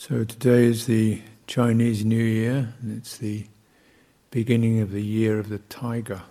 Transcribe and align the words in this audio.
So 0.00 0.24
today 0.24 0.64
is 0.64 0.86
the 0.86 1.20
Chinese 1.46 2.06
New 2.06 2.24
Year, 2.24 2.72
and 2.80 2.96
it's 2.96 3.18
the 3.18 3.44
beginning 4.30 4.80
of 4.80 4.92
the 4.92 5.02
year 5.02 5.38
of 5.38 5.50
the 5.50 5.58
tiger. 5.58 6.22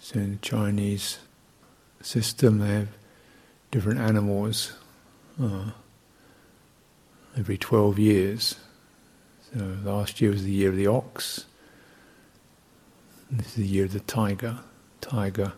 So 0.00 0.20
in 0.20 0.30
the 0.30 0.38
Chinese 0.38 1.18
system, 2.00 2.60
they 2.60 2.76
have 2.76 2.88
different 3.70 4.00
animals 4.00 4.72
uh, 5.38 5.72
every 7.36 7.58
12 7.58 7.98
years. 7.98 8.56
So 9.52 9.76
last 9.84 10.22
year 10.22 10.30
was 10.30 10.44
the 10.44 10.50
year 10.50 10.70
of 10.70 10.76
the 10.76 10.86
ox. 10.86 11.44
This 13.30 13.48
is 13.48 13.54
the 13.56 13.66
year 13.66 13.84
of 13.84 13.92
the 13.92 14.00
tiger. 14.00 14.60
Tiger, 15.02 15.52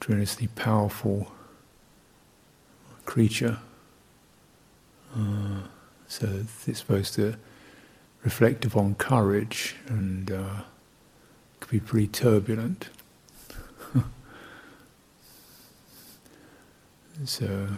tremendously 0.00 0.48
powerful 0.48 1.30
creature 3.04 3.60
uh, 5.16 5.60
so 6.08 6.44
it's 6.66 6.78
supposed 6.78 7.14
to 7.14 7.34
reflect 8.22 8.64
upon 8.64 8.94
courage 8.96 9.76
and 9.88 10.30
uh, 10.30 10.62
could 11.60 11.70
be 11.70 11.80
pretty 11.80 12.08
turbulent. 12.08 12.90
so 17.24 17.68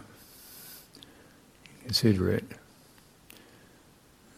consider 1.83 2.31
it. 2.31 2.45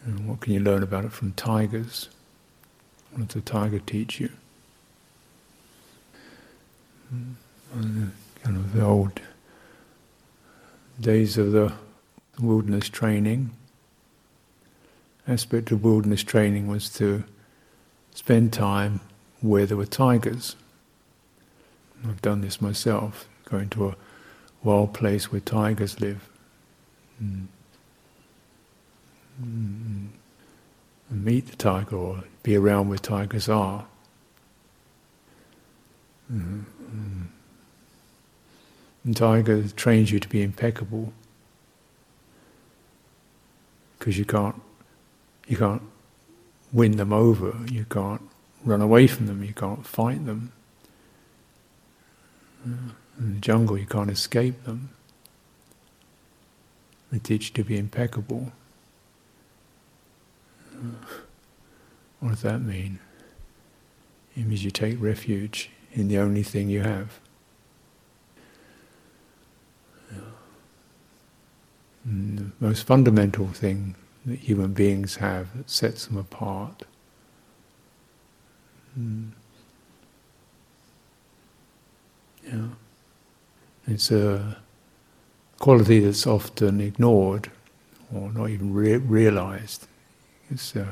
And 0.05 0.27
what 0.27 0.41
can 0.41 0.53
you 0.53 0.59
learn 0.59 0.83
about 0.83 1.05
it 1.05 1.11
from 1.11 1.31
tigers? 1.33 2.09
What 3.11 3.27
does 3.27 3.35
a 3.37 3.41
tiger 3.41 3.79
teach 3.79 4.19
you? 4.19 4.29
And 7.11 7.35
hmm. 7.73 8.07
kind 8.43 8.57
of 8.57 8.73
the 8.73 8.83
old 8.83 9.21
days 10.99 11.37
of 11.37 11.51
the 11.51 11.73
wilderness 12.41 12.89
training. 12.89 13.51
Aspect 15.27 15.71
of 15.71 15.83
wilderness 15.83 16.23
training 16.23 16.67
was 16.67 16.89
to 16.93 17.23
spend 18.13 18.51
time 18.51 18.99
where 19.41 19.65
there 19.65 19.77
were 19.77 19.85
tigers. 19.85 20.55
I've 22.07 22.21
done 22.21 22.41
this 22.41 22.61
myself, 22.61 23.27
going 23.45 23.69
to 23.69 23.89
a 23.89 23.95
wild 24.63 24.93
place 24.93 25.31
where 25.31 25.41
tigers 25.41 25.99
live. 26.01 26.27
Mm. 27.23 27.45
Mm. 29.41 30.07
And 31.09 31.25
meet 31.25 31.47
the 31.47 31.55
tiger 31.55 31.95
or 31.95 32.23
be 32.43 32.55
around 32.55 32.89
where 32.89 32.97
tigers 32.97 33.47
are. 33.47 33.85
Mm. 36.31 36.63
And 39.03 39.17
tiger 39.17 39.67
trains 39.69 40.11
you 40.11 40.19
to 40.19 40.29
be 40.29 40.41
impeccable 40.41 41.13
because 44.01 44.17
you 44.17 44.25
can't 44.25 44.59
you 45.47 45.55
can't 45.55 45.83
win 46.73 46.97
them 46.97 47.13
over, 47.13 47.55
you 47.69 47.85
can't 47.85 48.23
run 48.65 48.81
away 48.81 49.05
from 49.05 49.27
them, 49.27 49.43
you 49.43 49.53
can't 49.53 49.85
fight 49.85 50.25
them. 50.25 50.51
In 52.65 52.93
the 53.35 53.39
jungle, 53.39 53.77
you 53.77 53.85
can't 53.85 54.09
escape 54.09 54.63
them. 54.63 54.89
They 57.11 57.19
teach 57.19 57.49
you 57.49 57.53
to 57.55 57.63
be 57.63 57.77
impeccable. 57.77 58.51
What 62.19 62.29
does 62.29 62.41
that 62.41 62.61
mean? 62.61 62.97
It 64.35 64.47
means 64.47 64.63
you 64.63 64.71
take 64.71 64.99
refuge 64.99 65.69
in 65.93 66.07
the 66.07 66.17
only 66.17 66.41
thing 66.41 66.69
you 66.69 66.81
have. 66.81 67.19
The 72.05 72.51
most 72.59 72.85
fundamental 72.85 73.47
thing 73.47 73.95
that 74.25 74.39
human 74.39 74.73
beings 74.73 75.17
have 75.17 75.55
that 75.57 75.69
sets 75.69 76.05
them 76.05 76.17
apart. 76.17 76.83
Mm. 78.99 79.31
Yeah. 82.43 82.67
It's 83.87 84.11
a 84.11 84.57
quality 85.59 85.99
that's 85.99 86.25
often 86.27 86.81
ignored 86.81 87.51
or 88.13 88.31
not 88.31 88.49
even 88.49 88.73
re- 88.73 88.97
realized. 88.97 89.87
It's 90.49 90.75
uh, 90.75 90.85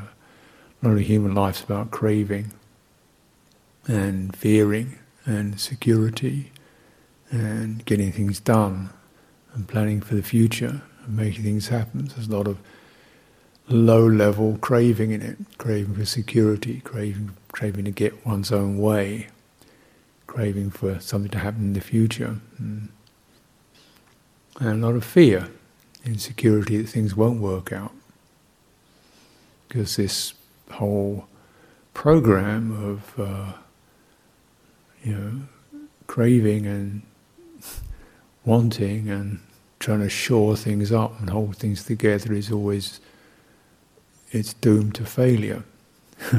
not 0.81 0.91
only 0.91 1.03
human 1.03 1.35
life's 1.35 1.61
about 1.63 1.91
craving 1.91 2.51
and 3.87 4.35
fearing 4.35 4.97
and 5.25 5.59
security 5.59 6.51
and 7.31 7.83
getting 7.85 8.11
things 8.11 8.39
done 8.39 8.89
and 9.53 9.67
planning 9.67 10.01
for 10.01 10.15
the 10.15 10.23
future 10.23 10.81
making 11.09 11.43
things 11.43 11.67
happen. 11.67 12.07
There's 12.07 12.27
a 12.27 12.35
lot 12.35 12.47
of 12.47 12.57
low 13.67 14.05
level 14.07 14.57
craving 14.61 15.11
in 15.11 15.21
it, 15.21 15.37
craving 15.57 15.95
for 15.95 16.05
security, 16.05 16.81
craving 16.81 17.31
craving 17.51 17.85
to 17.85 17.91
get 17.91 18.25
one's 18.25 18.51
own 18.51 18.77
way, 18.77 19.27
craving 20.27 20.71
for 20.71 20.99
something 20.99 21.31
to 21.31 21.39
happen 21.39 21.61
in 21.61 21.73
the 21.73 21.81
future. 21.81 22.39
Mm. 22.61 22.89
And 24.59 24.83
a 24.83 24.87
lot 24.87 24.95
of 24.95 25.03
fear, 25.03 25.49
insecurity 26.05 26.77
that 26.77 26.89
things 26.89 27.15
won't 27.15 27.41
work 27.41 27.71
out. 27.71 27.91
Because 29.67 29.95
this 29.95 30.33
whole 30.71 31.27
program 31.93 32.71
of 32.71 33.19
uh, 33.19 33.53
you 35.03 35.13
know 35.13 35.41
craving 36.07 36.65
and 36.65 37.01
wanting 38.45 39.09
and 39.09 39.39
trying 39.79 40.01
to 40.01 40.09
shore 40.09 40.55
things 40.55 40.91
up 40.91 41.19
and 41.19 41.29
hold 41.29 41.55
things 41.55 41.83
together 41.83 42.33
is 42.33 42.51
always 42.51 42.99
it's 44.31 44.53
doomed 44.53 44.95
to 44.95 45.05
failure. 45.05 45.63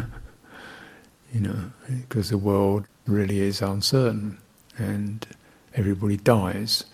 you 1.33 1.41
know, 1.41 1.73
because 1.89 2.31
the 2.31 2.39
world 2.39 2.85
really 3.07 3.41
is 3.41 3.63
uncertain 3.63 4.39
and 4.77 5.27
everybody 5.75 6.17
dies. 6.17 6.85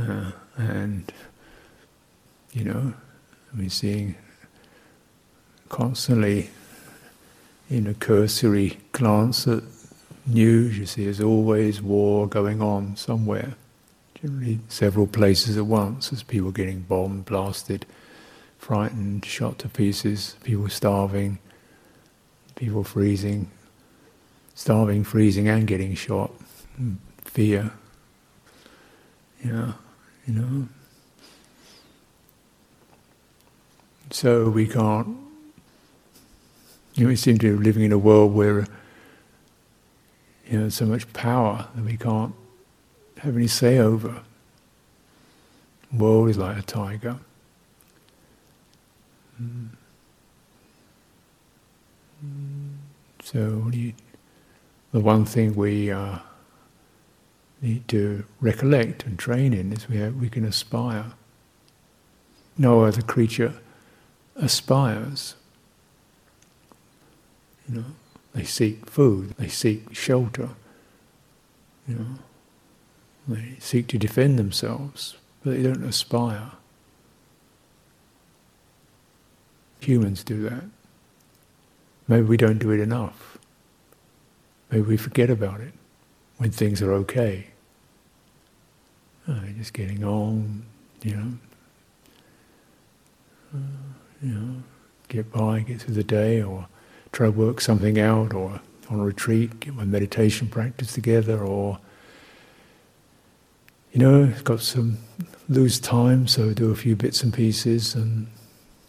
Uh, 0.00 0.32
and, 0.56 1.12
you 2.52 2.64
know, 2.64 2.94
mean, 3.52 3.70
seeing 3.70 4.14
constantly 5.68 6.50
in 7.68 7.86
a 7.86 7.94
cursory 7.94 8.78
glance 8.92 9.46
at 9.46 9.62
news, 10.26 10.78
you 10.78 10.86
see 10.86 11.04
there's 11.04 11.20
always 11.20 11.82
war 11.82 12.26
going 12.26 12.62
on 12.62 12.96
somewhere 12.96 13.54
generally 14.24 14.58
several 14.68 15.06
places 15.06 15.58
at 15.58 15.66
once 15.66 16.10
as 16.10 16.22
people 16.22 16.50
getting 16.50 16.80
bombed, 16.80 17.26
blasted, 17.26 17.84
frightened, 18.56 19.22
shot 19.22 19.58
to 19.58 19.68
pieces, 19.68 20.36
people 20.42 20.66
starving, 20.70 21.38
people 22.54 22.82
freezing, 22.82 23.50
starving, 24.54 25.04
freezing, 25.04 25.46
and 25.46 25.66
getting 25.66 25.94
shot, 25.94 26.30
fear. 27.22 27.70
Yeah, 29.44 29.72
you 30.26 30.32
know. 30.32 30.68
So 34.10 34.48
we 34.48 34.66
can't. 34.66 35.18
You 36.94 37.02
know, 37.02 37.08
we 37.08 37.16
seem 37.16 37.36
to 37.38 37.58
be 37.58 37.62
living 37.62 37.82
in 37.82 37.92
a 37.92 37.98
world 37.98 38.32
where 38.32 38.66
you 40.48 40.60
know 40.60 40.68
so 40.70 40.86
much 40.86 41.12
power 41.12 41.68
that 41.74 41.84
we 41.84 41.98
can't 41.98 42.34
have 43.24 43.36
any 43.36 43.46
say 43.46 43.78
over. 43.78 44.22
World 45.92 46.28
is 46.28 46.36
like 46.36 46.58
a 46.58 46.62
tiger. 46.62 47.16
Mm. 49.40 49.68
So 53.22 53.70
the 53.70 53.94
one 55.00 55.24
thing 55.24 55.54
we 55.54 55.90
uh, 55.90 56.18
need 57.62 57.88
to 57.88 58.24
recollect 58.40 59.06
and 59.06 59.18
train 59.18 59.54
in 59.54 59.72
is 59.72 59.88
we, 59.88 59.96
have, 59.96 60.14
we 60.16 60.28
can 60.28 60.44
aspire. 60.44 61.12
No 62.58 62.84
other 62.84 63.02
creature 63.02 63.54
aspires. 64.36 65.34
You 67.68 67.76
know, 67.76 67.84
they 68.34 68.44
seek 68.44 68.88
food, 68.90 69.34
they 69.38 69.48
seek 69.48 69.94
shelter. 69.94 70.50
You 71.88 71.94
know, 71.96 72.06
they 73.28 73.56
seek 73.58 73.86
to 73.88 73.98
defend 73.98 74.38
themselves, 74.38 75.16
but 75.42 75.52
they 75.52 75.62
don't 75.62 75.84
aspire. 75.84 76.52
Humans 79.80 80.24
do 80.24 80.42
that. 80.48 80.64
Maybe 82.06 82.22
we 82.22 82.36
don't 82.36 82.58
do 82.58 82.70
it 82.70 82.80
enough. 82.80 83.38
Maybe 84.70 84.82
we 84.82 84.96
forget 84.96 85.30
about 85.30 85.60
it 85.60 85.72
when 86.38 86.50
things 86.50 86.82
are 86.82 86.92
okay. 86.92 87.46
Oh, 89.26 89.40
just 89.56 89.72
getting 89.72 90.04
on, 90.04 90.64
you 91.02 91.16
know. 91.16 91.32
Uh, 93.54 93.58
you 94.22 94.34
know, 94.34 94.62
get 95.08 95.30
by, 95.32 95.60
get 95.60 95.80
through 95.80 95.94
the 95.94 96.04
day, 96.04 96.42
or 96.42 96.66
try 97.12 97.26
to 97.26 97.32
work 97.32 97.60
something 97.60 97.98
out, 97.98 98.34
or 98.34 98.60
on 98.90 99.00
a 99.00 99.04
retreat, 99.04 99.60
get 99.60 99.74
my 99.74 99.84
meditation 99.84 100.48
practice 100.48 100.92
together, 100.92 101.38
or 101.38 101.78
you 103.94 104.00
know, 104.00 104.26
got 104.42 104.60
some 104.60 104.98
loose 105.48 105.78
time, 105.78 106.26
so 106.26 106.52
do 106.52 106.72
a 106.72 106.74
few 106.74 106.96
bits 106.96 107.22
and 107.22 107.32
pieces 107.32 107.94
and 107.94 108.26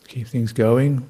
keep 0.08 0.28
things 0.28 0.52
going. 0.52 1.08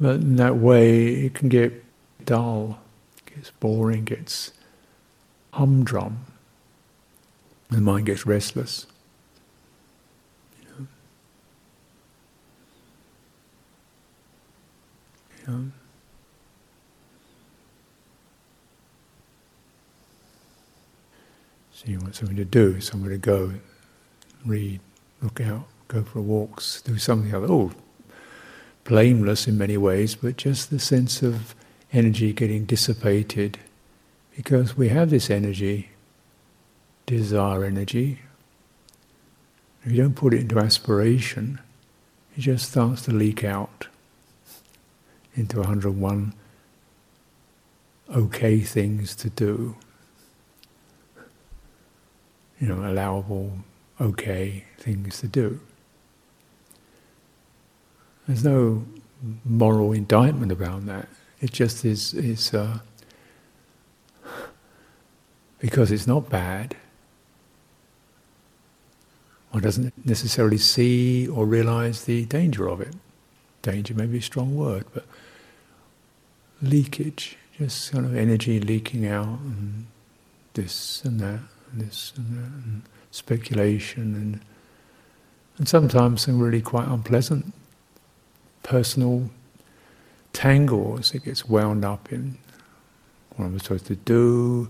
But 0.00 0.16
in 0.16 0.34
that 0.36 0.56
way, 0.56 1.26
it 1.26 1.34
can 1.34 1.48
get 1.48 1.84
dull, 2.24 2.80
gets 3.24 3.52
boring, 3.52 4.02
gets 4.04 4.52
humdrum. 5.52 6.26
The 7.70 7.80
mind 7.80 8.06
gets 8.06 8.26
restless. 8.26 8.88
You 10.60 10.68
know? 10.70 10.86
You 15.46 15.52
know? 15.52 15.72
So 21.82 21.90
you 21.90 21.98
want 21.98 22.14
something 22.14 22.36
to 22.36 22.44
do, 22.44 22.80
somewhere 22.80 23.10
to 23.10 23.18
go, 23.18 23.54
read, 24.44 24.78
look 25.20 25.40
out, 25.40 25.66
go 25.88 26.04
for 26.04 26.20
walks, 26.20 26.80
do 26.80 26.96
something 26.96 27.34
other. 27.34 27.48
Oh, 27.50 27.72
blameless 28.84 29.48
in 29.48 29.58
many 29.58 29.76
ways, 29.76 30.14
but 30.14 30.36
just 30.36 30.70
the 30.70 30.78
sense 30.78 31.22
of 31.22 31.56
energy 31.92 32.32
getting 32.32 32.66
dissipated 32.66 33.58
because 34.36 34.76
we 34.76 34.90
have 34.90 35.10
this 35.10 35.28
energy, 35.28 35.88
desire 37.04 37.64
energy. 37.64 38.20
If 39.84 39.90
you 39.90 40.02
don't 40.02 40.14
put 40.14 40.34
it 40.34 40.42
into 40.42 40.60
aspiration, 40.60 41.58
it 42.36 42.42
just 42.42 42.70
starts 42.70 43.02
to 43.02 43.10
leak 43.12 43.42
out 43.42 43.88
into 45.34 45.58
101 45.58 46.32
okay 48.14 48.60
things 48.60 49.16
to 49.16 49.30
do 49.30 49.74
you 52.62 52.68
know, 52.68 52.88
allowable, 52.88 53.50
okay 54.00 54.62
things 54.78 55.20
to 55.20 55.26
do. 55.26 55.58
There's 58.28 58.44
no 58.44 58.84
moral 59.44 59.92
indictment 59.92 60.52
about 60.52 60.86
that. 60.86 61.08
It 61.40 61.50
just 61.50 61.84
is, 61.84 62.14
is 62.14 62.54
uh, 62.54 62.78
because 65.58 65.90
it's 65.90 66.06
not 66.06 66.30
bad. 66.30 66.76
One 69.50 69.64
doesn't 69.64 69.92
necessarily 70.06 70.58
see 70.58 71.26
or 71.26 71.46
realize 71.46 72.04
the 72.04 72.26
danger 72.26 72.68
of 72.68 72.80
it. 72.80 72.94
Danger 73.62 73.92
may 73.92 74.06
be 74.06 74.18
a 74.18 74.22
strong 74.22 74.54
word, 74.54 74.84
but 74.94 75.04
leakage, 76.62 77.36
just 77.58 77.90
kind 77.90 78.06
of 78.06 78.14
energy 78.14 78.60
leaking 78.60 79.04
out, 79.04 79.40
and 79.40 79.86
this 80.54 81.04
and 81.04 81.18
that 81.18 81.40
this 81.80 82.12
and 82.16 82.36
that, 82.36 82.64
and 82.64 82.82
speculation, 83.10 84.14
and 84.14 84.40
and 85.58 85.68
sometimes 85.68 86.22
some 86.22 86.40
really 86.40 86.62
quite 86.62 86.88
unpleasant 86.88 87.52
personal 88.62 89.28
tangles 90.32 91.14
it 91.14 91.24
gets 91.24 91.46
wound 91.46 91.84
up 91.84 92.12
in. 92.12 92.38
What 93.36 93.46
I'm 93.46 93.54
I 93.54 93.58
supposed 93.58 93.86
to 93.86 93.96
do 93.96 94.68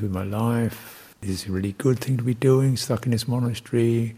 with 0.00 0.10
my 0.10 0.24
life? 0.24 1.14
Is 1.22 1.44
it 1.44 1.48
a 1.48 1.52
really 1.52 1.72
good 1.72 1.98
thing 1.98 2.16
to 2.16 2.24
be 2.24 2.34
doing, 2.34 2.76
stuck 2.76 3.06
in 3.06 3.12
this 3.12 3.28
monastery? 3.28 4.16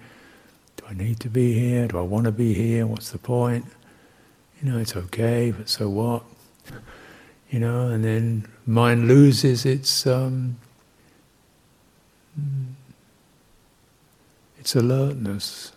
Do 0.77 0.85
I 0.89 0.95
need 0.95 1.21
to 1.21 1.29
be 1.29 1.53
here? 1.53 1.87
Do 1.89 1.99
I 1.99 2.03
want 2.03 2.25
to 2.25 2.33
be 2.33 2.55
here? 2.55 2.87
What's 2.87 3.11
the 3.11 3.19
point? 3.19 3.67
You 4.61 4.71
know, 4.71 4.79
it's 4.79 4.97
okay, 4.97 5.51
but 5.51 5.69
so 5.69 5.89
what? 5.89 6.23
You 7.51 7.61
know, 7.61 7.87
and 7.87 8.03
then 8.03 8.49
mind 8.67 9.07
loses 9.07 9.65
its 9.65 10.09
um, 10.09 10.57
Mm. 12.39 12.73
It's 14.59 14.75
alertness. 14.75 15.73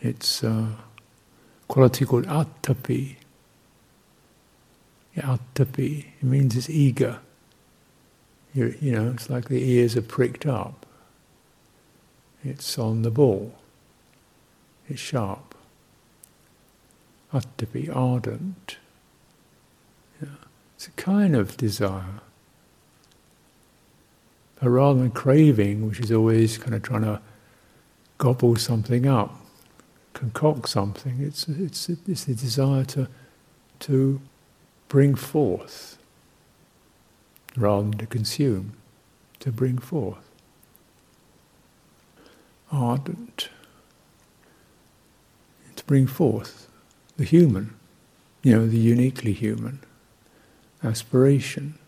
It's 0.00 0.42
a 0.42 0.76
quality 1.68 2.04
called 2.04 2.26
attapi. 2.26 3.16
Attapi. 5.16 6.06
It 6.20 6.22
means 6.22 6.56
it's 6.56 6.70
eager. 6.70 7.18
You're, 8.54 8.74
you 8.76 8.92
know, 8.92 9.10
it's 9.10 9.30
like 9.30 9.48
the 9.48 9.62
ears 9.70 9.96
are 9.96 10.02
pricked 10.02 10.46
up. 10.46 10.86
It's 12.44 12.78
on 12.78 13.02
the 13.02 13.10
ball. 13.10 13.54
It's 14.88 15.00
sharp. 15.00 15.54
Attapi, 17.32 17.94
ardent. 17.94 18.76
Yeah. 20.20 20.28
It's 20.76 20.88
a 20.88 20.90
kind 20.92 21.34
of 21.34 21.56
desire. 21.56 22.20
But 24.62 24.70
rather 24.70 25.00
than 25.00 25.10
craving, 25.10 25.88
which 25.88 25.98
is 25.98 26.12
always 26.12 26.56
kind 26.56 26.72
of 26.72 26.82
trying 26.84 27.02
to 27.02 27.20
gobble 28.18 28.54
something 28.54 29.08
up, 29.08 29.34
concoct 30.12 30.68
something, 30.68 31.16
it's, 31.20 31.48
it's, 31.48 31.88
it's 31.88 32.24
the 32.26 32.34
desire 32.34 32.84
to, 32.84 33.08
to 33.80 34.20
bring 34.88 35.16
forth 35.16 35.98
rather 37.56 37.82
than 37.82 37.98
to 37.98 38.06
consume, 38.06 38.74
to 39.40 39.50
bring 39.50 39.78
forth. 39.78 40.30
Ardent. 42.70 43.48
To 45.74 45.84
bring 45.86 46.06
forth 46.06 46.68
the 47.16 47.24
human, 47.24 47.74
you 48.44 48.56
know, 48.56 48.68
the 48.68 48.78
uniquely 48.78 49.32
human. 49.32 49.80
Aspiration, 50.84 51.80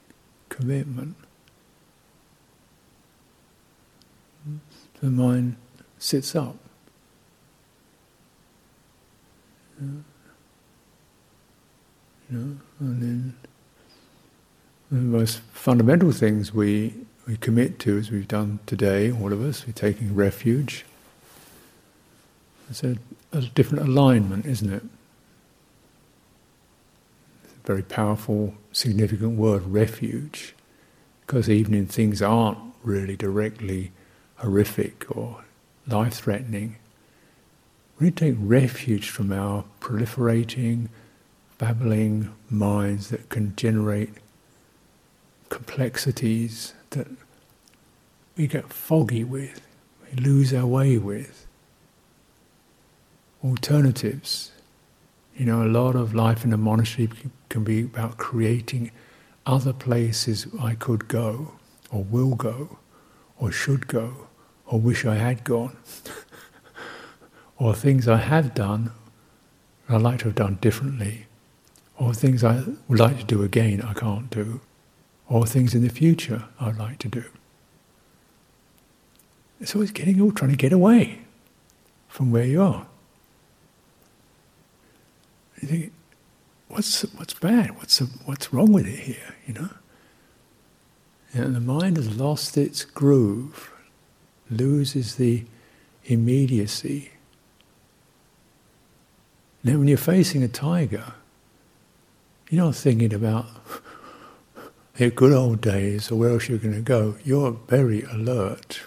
commitment. 0.49 1.15
The 5.05 5.11
mind 5.11 5.57
sits 5.99 6.35
up. 6.35 6.57
You 9.79 10.03
know, 12.31 12.57
and 12.81 13.03
then 13.03 13.35
the 14.91 14.97
most 14.97 15.41
fundamental 15.53 16.11
things 16.11 16.55
we, 16.55 16.95
we 17.27 17.37
commit 17.37 17.79
to, 17.81 17.99
as 17.99 18.11
we've 18.11 18.27
done 18.27 18.61
today, 18.65 19.13
all 19.13 19.31
of 19.31 19.43
us, 19.43 19.67
we're 19.67 19.75
taking 19.75 20.15
refuge. 20.15 20.87
It's 22.71 22.83
a, 22.83 22.97
a 23.31 23.43
different 23.43 23.87
alignment, 23.87 24.47
isn't 24.47 24.73
it? 24.73 24.85
It's 27.45 27.53
a 27.63 27.67
very 27.67 27.83
powerful, 27.83 28.55
significant 28.73 29.37
word, 29.37 29.67
refuge, 29.67 30.55
because 31.27 31.51
even 31.51 31.75
in 31.75 31.89
things 31.89 32.23
aren't 32.23 32.57
really 32.83 33.17
directly 33.17 33.93
horrific 34.37 35.05
or 35.15 35.45
life 35.87 36.15
threatening, 36.15 36.77
we 37.99 38.11
take 38.11 38.35
refuge 38.39 39.09
from 39.09 39.33
our 39.33 39.65
proliferating, 39.81 40.89
babbling 41.59 42.35
minds 42.51 43.11
that 43.11 43.29
can 43.29 43.55
generate 43.57 44.11
complexities 45.49 46.75
that 46.91 47.07
we 48.37 48.47
get 48.47 48.73
foggy 48.73 49.23
with, 49.23 49.61
we 50.05 50.21
lose 50.21 50.53
our 50.53 50.67
way 50.67 50.99
with. 50.99 51.47
Alternatives. 53.45 54.51
You 55.37 55.47
know, 55.47 55.63
a 55.63 55.69
lot 55.69 55.97
of 55.97 56.15
life 56.15 56.45
in 56.45 56.53
a 56.53 56.57
monastery 56.57 57.09
can 57.49 57.65
be 57.65 57.83
about 57.83 58.17
creating 58.17 58.91
other 59.47 59.73
places 59.73 60.47
I 60.61 60.75
could 60.75 61.09
go, 61.09 61.53
or 61.91 62.03
will 62.03 62.35
go, 62.35 62.79
or 63.39 63.51
should 63.51 63.87
go, 63.87 64.29
or 64.67 64.81
wish 64.81 65.05
I 65.05 65.17
had 65.17 65.45
gone, 65.45 65.77
or 67.59 67.75
things 67.75 68.09
I 68.09 68.19
have 68.19 68.55
done 68.55 68.93
I'd 69.89 70.01
like 70.01 70.21
to 70.21 70.27
have 70.27 70.35
done 70.35 70.59
differently, 70.61 71.27
or 71.99 72.15
things 72.15 72.43
I 72.43 72.63
would 72.89 72.99
like 72.99 73.19
to 73.19 73.25
do 73.25 73.43
again 73.43 73.83
I 73.83 73.93
can't 73.93 74.31
do, 74.31 74.61
or 75.29 75.47
things 75.47 75.75
in 75.75 75.83
the 75.83 75.91
future 75.91 76.45
I'd 76.59 76.79
like 76.79 76.99
to 77.01 77.09
do. 77.09 77.25
It's 79.61 79.75
always 79.75 79.93
getting 79.93 80.21
all 80.21 80.33
trying 80.33 80.51
to 80.51 80.57
get 80.57 80.73
away 80.73 81.21
from 82.09 82.31
where 82.31 82.45
you 82.45 82.63
are. 82.63 82.87
You 85.61 85.69
think, 85.69 85.93
what's 86.69 87.03
what's 87.15 87.35
bad? 87.35 87.77
What's 87.77 87.99
what's 88.25 88.53
wrong 88.53 88.73
with 88.73 88.87
it 88.87 89.01
here? 89.01 89.35
You 89.47 89.55
know. 89.55 89.69
And 91.35 91.57
the 91.57 91.61
mind 91.61 91.97
has 91.97 92.17
lost 92.17 92.57
its 92.57 92.85
groove 92.85 93.73
loses 94.49 95.17
the 95.17 95.45
immediacy. 96.05 97.11
Now, 99.65 99.79
when 99.79 99.89
you're 99.89 99.99
facing 99.99 100.45
a 100.45 100.49
tiger, 100.49 101.15
you're 102.51 102.65
not 102.65 102.77
thinking 102.77 103.13
about 103.13 103.47
the 104.97 105.11
good 105.11 105.33
old 105.33 105.61
days 105.61 106.09
or 106.11 106.17
where 106.17 106.31
else 106.31 106.49
you're 106.49 106.59
going 106.59 106.75
to 106.75 106.81
go. 106.81 107.17
You're 107.25 107.51
very 107.51 108.03
alert. 108.03 108.81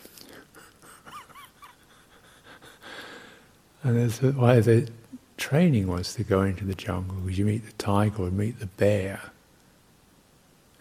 and 3.83 3.97
that's 3.97 4.21
why 4.21 4.61
the 4.61 4.87
training 5.35 5.87
was 5.87 6.13
to 6.13 6.23
go 6.23 6.43
into 6.43 6.63
the 6.63 6.75
jungle, 6.75 7.17
because 7.17 7.37
you 7.37 7.45
meet 7.45 7.65
the 7.65 7.73
tiger 7.73 8.23
or 8.23 8.31
meet 8.31 8.59
the 8.59 8.67
bear, 8.67 9.19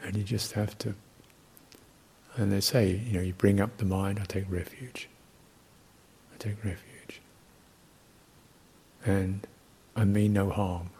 and 0.03 0.17
you 0.17 0.23
just 0.23 0.53
have 0.53 0.79
to 0.79 0.95
And 2.37 2.53
they 2.53 2.61
say, 2.61 2.91
you 2.91 3.15
know, 3.15 3.23
you 3.23 3.33
bring 3.33 3.61
up 3.61 3.79
the 3.79 3.85
mind, 3.87 4.19
I 4.21 4.25
take 4.25 4.45
refuge. 4.49 5.09
I 6.35 6.37
take 6.39 6.63
refuge. 6.63 7.21
And 9.05 9.47
I 9.95 10.05
mean 10.05 10.35
no 10.35 10.51
harm. 10.51 10.91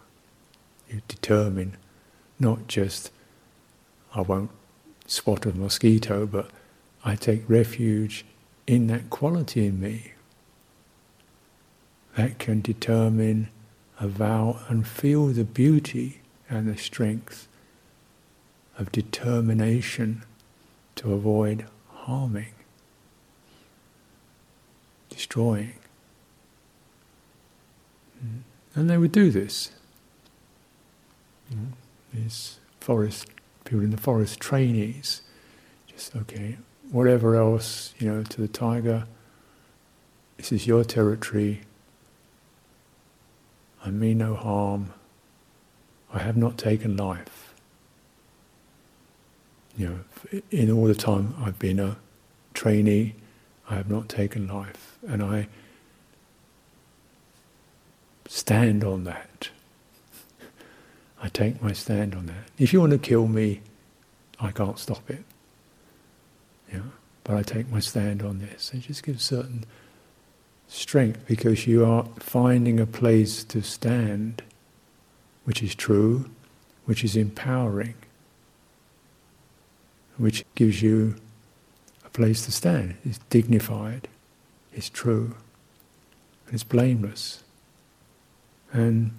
You 0.89 1.01
determine 1.07 1.77
not 2.39 2.67
just, 2.67 3.11
I 4.15 4.21
won't 4.21 4.49
spot 5.05 5.45
a 5.45 5.53
mosquito, 5.53 6.25
but 6.25 6.49
I 7.05 7.15
take 7.15 7.47
refuge 7.47 8.25
in 8.65 8.87
that 8.87 9.09
quality 9.09 9.65
in 9.67 9.79
me 9.79 10.13
that 12.15 12.39
can 12.39 12.61
determine, 12.61 13.49
avow, 13.99 14.59
and 14.67 14.87
feel 14.87 15.27
the 15.27 15.43
beauty 15.43 16.21
and 16.49 16.67
the 16.67 16.77
strength 16.77 17.47
of 18.77 18.91
determination 18.91 20.23
to 20.97 21.13
avoid 21.13 21.65
harming, 21.89 22.53
destroying. 25.09 25.73
Mm. 28.23 28.41
And 28.75 28.89
they 28.89 28.97
would 28.97 29.11
do 29.11 29.31
this. 29.31 29.71
Mm. 31.53 31.71
These 32.13 32.59
forest 32.79 33.27
people 33.63 33.83
in 33.83 33.91
the 33.91 33.97
forest, 33.97 34.39
trainees, 34.39 35.21
just 35.87 36.15
okay, 36.15 36.57
whatever 36.91 37.35
else, 37.35 37.93
you 37.99 38.11
know, 38.11 38.23
to 38.23 38.41
the 38.41 38.47
tiger, 38.47 39.05
this 40.37 40.51
is 40.51 40.67
your 40.67 40.83
territory. 40.83 41.61
I 43.83 43.89
mean 43.89 44.19
no 44.19 44.35
harm. 44.35 44.93
I 46.13 46.19
have 46.19 46.37
not 46.37 46.57
taken 46.57 46.95
life. 46.95 47.46
You 49.77 50.03
know, 50.31 50.41
in 50.49 50.71
all 50.71 50.87
the 50.87 50.95
time 50.95 51.35
I've 51.39 51.59
been 51.59 51.79
a 51.79 51.97
trainee, 52.53 53.15
I 53.69 53.75
have 53.75 53.89
not 53.89 54.09
taken 54.09 54.47
life. 54.47 54.97
And 55.07 55.21
I 55.21 55.47
stand 58.27 58.83
on 58.83 59.03
that. 59.03 59.49
I 61.21 61.29
take 61.29 61.61
my 61.61 61.73
stand 61.73 62.15
on 62.15 62.25
that. 62.25 62.49
If 62.57 62.73
you 62.73 62.79
want 62.79 62.93
to 62.93 62.97
kill 62.97 63.27
me, 63.27 63.61
I 64.39 64.51
can't 64.51 64.79
stop 64.79 65.09
it. 65.09 65.23
Yeah, 66.71 66.81
but 67.23 67.37
I 67.37 67.43
take 67.43 67.69
my 67.69 67.79
stand 67.79 68.23
on 68.23 68.39
this. 68.39 68.71
It 68.73 68.79
just 68.79 69.03
gives 69.03 69.23
certain 69.23 69.65
strength 70.67 71.25
because 71.27 71.65
you 71.67 71.85
are 71.85 72.05
finding 72.19 72.79
a 72.79 72.85
place 72.85 73.43
to 73.45 73.61
stand 73.61 74.41
which 75.47 75.63
is 75.63 75.73
true, 75.73 76.29
which 76.83 77.05
is 77.05 77.15
empowering, 77.15 77.95
which 80.17 80.43
gives 80.55 80.81
you 80.81 81.15
a 82.05 82.09
place 82.09 82.45
to 82.45 82.51
stand. 82.51 82.97
It's 83.05 83.19
dignified, 83.29 84.07
it's 84.73 84.89
true, 84.89 85.35
and 86.45 86.53
it's 86.53 86.63
blameless. 86.63 87.43
And 88.71 89.11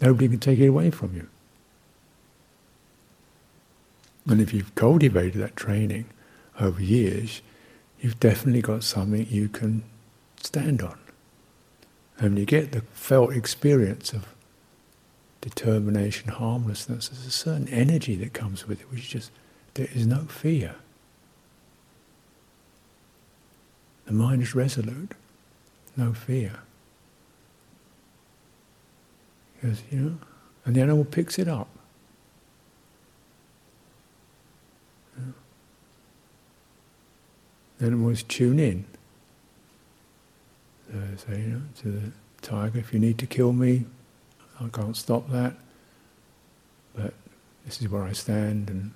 nobody 0.00 0.28
can 0.28 0.38
take 0.38 0.58
it 0.58 0.66
away 0.66 0.90
from 0.90 1.14
you. 1.14 1.28
And 4.28 4.40
if 4.40 4.52
you've 4.52 4.74
cultivated 4.74 5.40
that 5.40 5.56
training 5.56 6.06
over 6.60 6.82
years, 6.82 7.42
you've 8.00 8.20
definitely 8.20 8.62
got 8.62 8.84
something 8.84 9.26
you 9.28 9.48
can 9.48 9.82
stand 10.42 10.82
on. 10.82 10.98
And 12.18 12.38
you 12.38 12.44
get 12.44 12.72
the 12.72 12.82
felt 12.92 13.32
experience 13.32 14.12
of 14.12 14.28
determination, 15.40 16.28
harmlessness, 16.28 17.08
there's 17.08 17.26
a 17.26 17.30
certain 17.30 17.68
energy 17.68 18.14
that 18.16 18.34
comes 18.34 18.68
with 18.68 18.80
it, 18.82 18.90
which 18.90 19.08
just, 19.08 19.30
there 19.74 19.88
is 19.94 20.06
no 20.06 20.24
fear. 20.24 20.74
The 24.06 24.12
mind 24.12 24.42
is 24.42 24.54
resolute, 24.54 25.12
no 25.96 26.12
fear. 26.12 26.60
Because, 29.54 29.82
you 29.90 30.00
know, 30.00 30.18
and 30.64 30.74
the 30.74 30.80
animal 30.80 31.04
picks 31.04 31.38
it 31.38 31.48
up. 31.48 31.68
The 37.78 37.86
animals 37.86 38.22
tune 38.22 38.58
in. 38.58 38.84
So, 40.90 40.98
so, 41.16 41.32
you 41.32 41.46
know, 41.46 41.62
to 41.82 41.90
the 41.90 42.12
tiger, 42.42 42.78
if 42.78 42.92
you 42.92 42.98
need 42.98 43.16
to 43.18 43.26
kill 43.26 43.52
me, 43.52 43.86
I 44.60 44.68
can't 44.68 44.96
stop 44.96 45.30
that, 45.30 45.54
but 46.94 47.14
this 47.64 47.80
is 47.80 47.88
where 47.88 48.02
I 48.02 48.12
stand, 48.12 48.68
and 48.68 48.92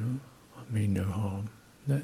know, 0.00 0.20
I 0.56 0.72
mean 0.72 0.92
no 0.92 1.04
harm. 1.04 1.50
That 1.86 2.02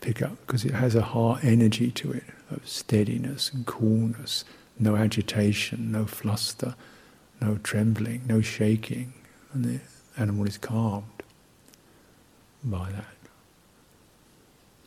pick 0.00 0.20
up 0.20 0.36
because 0.46 0.64
it 0.66 0.72
has 0.72 0.94
a 0.94 1.02
heart 1.02 1.42
energy 1.42 1.90
to 1.90 2.12
it 2.12 2.24
of 2.50 2.68
steadiness 2.68 3.50
and 3.52 3.64
coolness, 3.64 4.44
no 4.78 4.96
agitation, 4.96 5.90
no 5.90 6.04
fluster, 6.04 6.74
no 7.40 7.58
trembling, 7.62 8.22
no 8.26 8.42
shaking, 8.42 9.14
and 9.52 9.64
the 9.64 9.80
animal 10.18 10.46
is 10.46 10.58
calmed 10.58 11.22
by 12.62 12.90
that. 12.92 13.04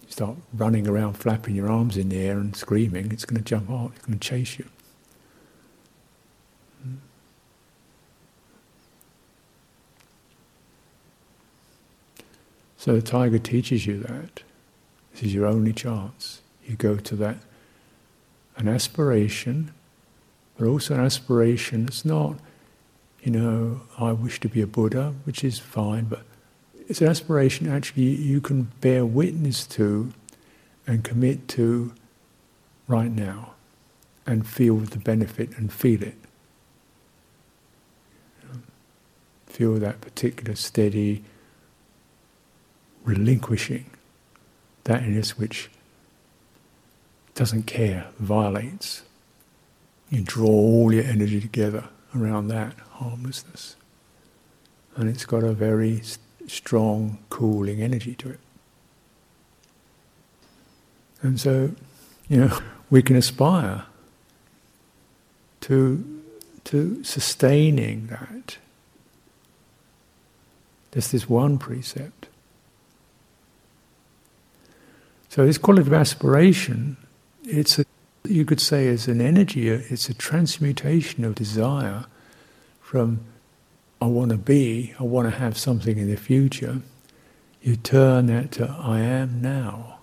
You 0.03 0.11
start 0.11 0.37
running 0.53 0.87
around, 0.87 1.13
flapping 1.13 1.55
your 1.55 1.69
arms 1.69 1.97
in 1.97 2.09
the 2.09 2.19
air 2.19 2.37
and 2.37 2.55
screaming, 2.55 3.11
it's 3.11 3.25
going 3.25 3.41
to 3.41 3.43
jump 3.43 3.69
off, 3.69 3.95
it's 3.95 4.05
going 4.05 4.19
to 4.19 4.27
chase 4.27 4.59
you. 4.59 4.65
Hmm. 6.83 6.95
So 12.87 12.95
the 12.95 13.01
tiger 13.01 13.37
teaches 13.37 13.85
you 13.85 13.99
that. 13.99 14.43
This 15.11 15.23
is 15.23 15.33
your 15.33 15.45
only 15.45 15.73
chance. 15.73 16.41
You 16.65 16.77
go 16.77 16.95
to 16.95 17.15
that, 17.17 17.35
an 18.55 18.69
aspiration, 18.69 19.73
but 20.55 20.69
also 20.69 20.93
an 20.93 21.01
aspiration 21.01 21.87
It's 21.89 22.05
not, 22.05 22.39
you 23.21 23.31
know, 23.33 23.81
I 23.99 24.13
wish 24.13 24.39
to 24.39 24.47
be 24.47 24.61
a 24.61 24.67
Buddha, 24.67 25.15
which 25.25 25.43
is 25.43 25.59
fine, 25.59 26.05
but 26.05 26.21
it's 26.87 27.01
an 27.01 27.09
aspiration 27.09 27.67
actually 27.67 28.03
you 28.03 28.39
can 28.39 28.71
bear 28.79 29.05
witness 29.05 29.67
to 29.67 30.13
and 30.87 31.03
commit 31.03 31.49
to 31.49 31.93
right 32.87 33.11
now 33.11 33.51
and 34.25 34.47
feel 34.47 34.77
the 34.77 34.99
benefit 34.99 35.49
and 35.57 35.73
feel 35.73 36.01
it. 36.03 36.15
Feel 39.45 39.73
that 39.73 39.99
particular 39.99 40.55
steady, 40.55 41.25
relinquishing 43.07 43.85
that 44.83 45.01
in 45.01 45.17
us 45.17 45.37
which 45.37 45.69
doesn't 47.35 47.63
care, 47.63 48.07
violates. 48.19 49.03
You 50.09 50.21
draw 50.21 50.49
all 50.49 50.93
your 50.93 51.05
energy 51.05 51.39
together 51.39 51.85
around 52.15 52.49
that 52.49 52.73
harmlessness. 52.91 53.75
And 54.95 55.09
it's 55.09 55.25
got 55.25 55.43
a 55.43 55.53
very 55.53 56.01
strong, 56.47 57.19
cooling 57.29 57.81
energy 57.81 58.13
to 58.15 58.29
it. 58.31 58.39
And 61.21 61.39
so, 61.39 61.71
you 62.27 62.37
know, 62.37 62.59
we 62.89 63.01
can 63.01 63.15
aspire 63.15 63.85
to, 65.61 66.21
to 66.65 67.03
sustaining 67.03 68.07
that. 68.07 68.57
There's 70.91 71.11
this 71.11 71.29
one 71.29 71.57
precept. 71.57 72.27
So 75.29 75.45
this 75.45 75.57
quality 75.57 75.87
of 75.87 75.93
aspiration, 75.93 76.97
it's 77.43 77.79
a, 77.79 77.85
you 78.23 78.45
could 78.45 78.61
say 78.61 78.87
is 78.87 79.07
an 79.07 79.21
energy, 79.21 79.69
it's 79.69 80.09
a 80.09 80.13
transmutation 80.13 81.23
of 81.25 81.35
desire 81.35 82.05
from 82.81 83.21
I 84.01 84.05
want 84.05 84.31
to 84.31 84.37
be, 84.37 84.93
I 84.99 85.03
want 85.03 85.29
to 85.31 85.37
have 85.37 85.57
something 85.57 85.97
in 85.97 86.09
the 86.09 86.17
future, 86.17 86.81
you 87.61 87.75
turn 87.75 88.27
that 88.27 88.51
to 88.53 88.69
I 88.69 88.99
am 88.99 89.41
now. 89.41 89.99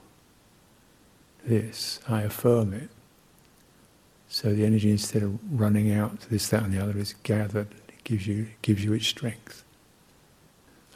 This, 1.44 2.00
I 2.08 2.22
affirm 2.22 2.72
it. 2.72 2.90
So 4.28 4.52
the 4.52 4.64
energy 4.64 4.90
instead 4.90 5.22
of 5.22 5.38
running 5.50 5.92
out 5.92 6.20
to 6.22 6.30
this, 6.30 6.48
that 6.48 6.64
and 6.64 6.72
the 6.72 6.82
other 6.82 6.98
is 6.98 7.14
gathered, 7.22 7.68
it 7.88 8.02
gives 8.02 8.26
you 8.26 8.48
gives 8.62 8.84
you 8.84 8.92
its 8.92 9.06
strength. 9.06 9.62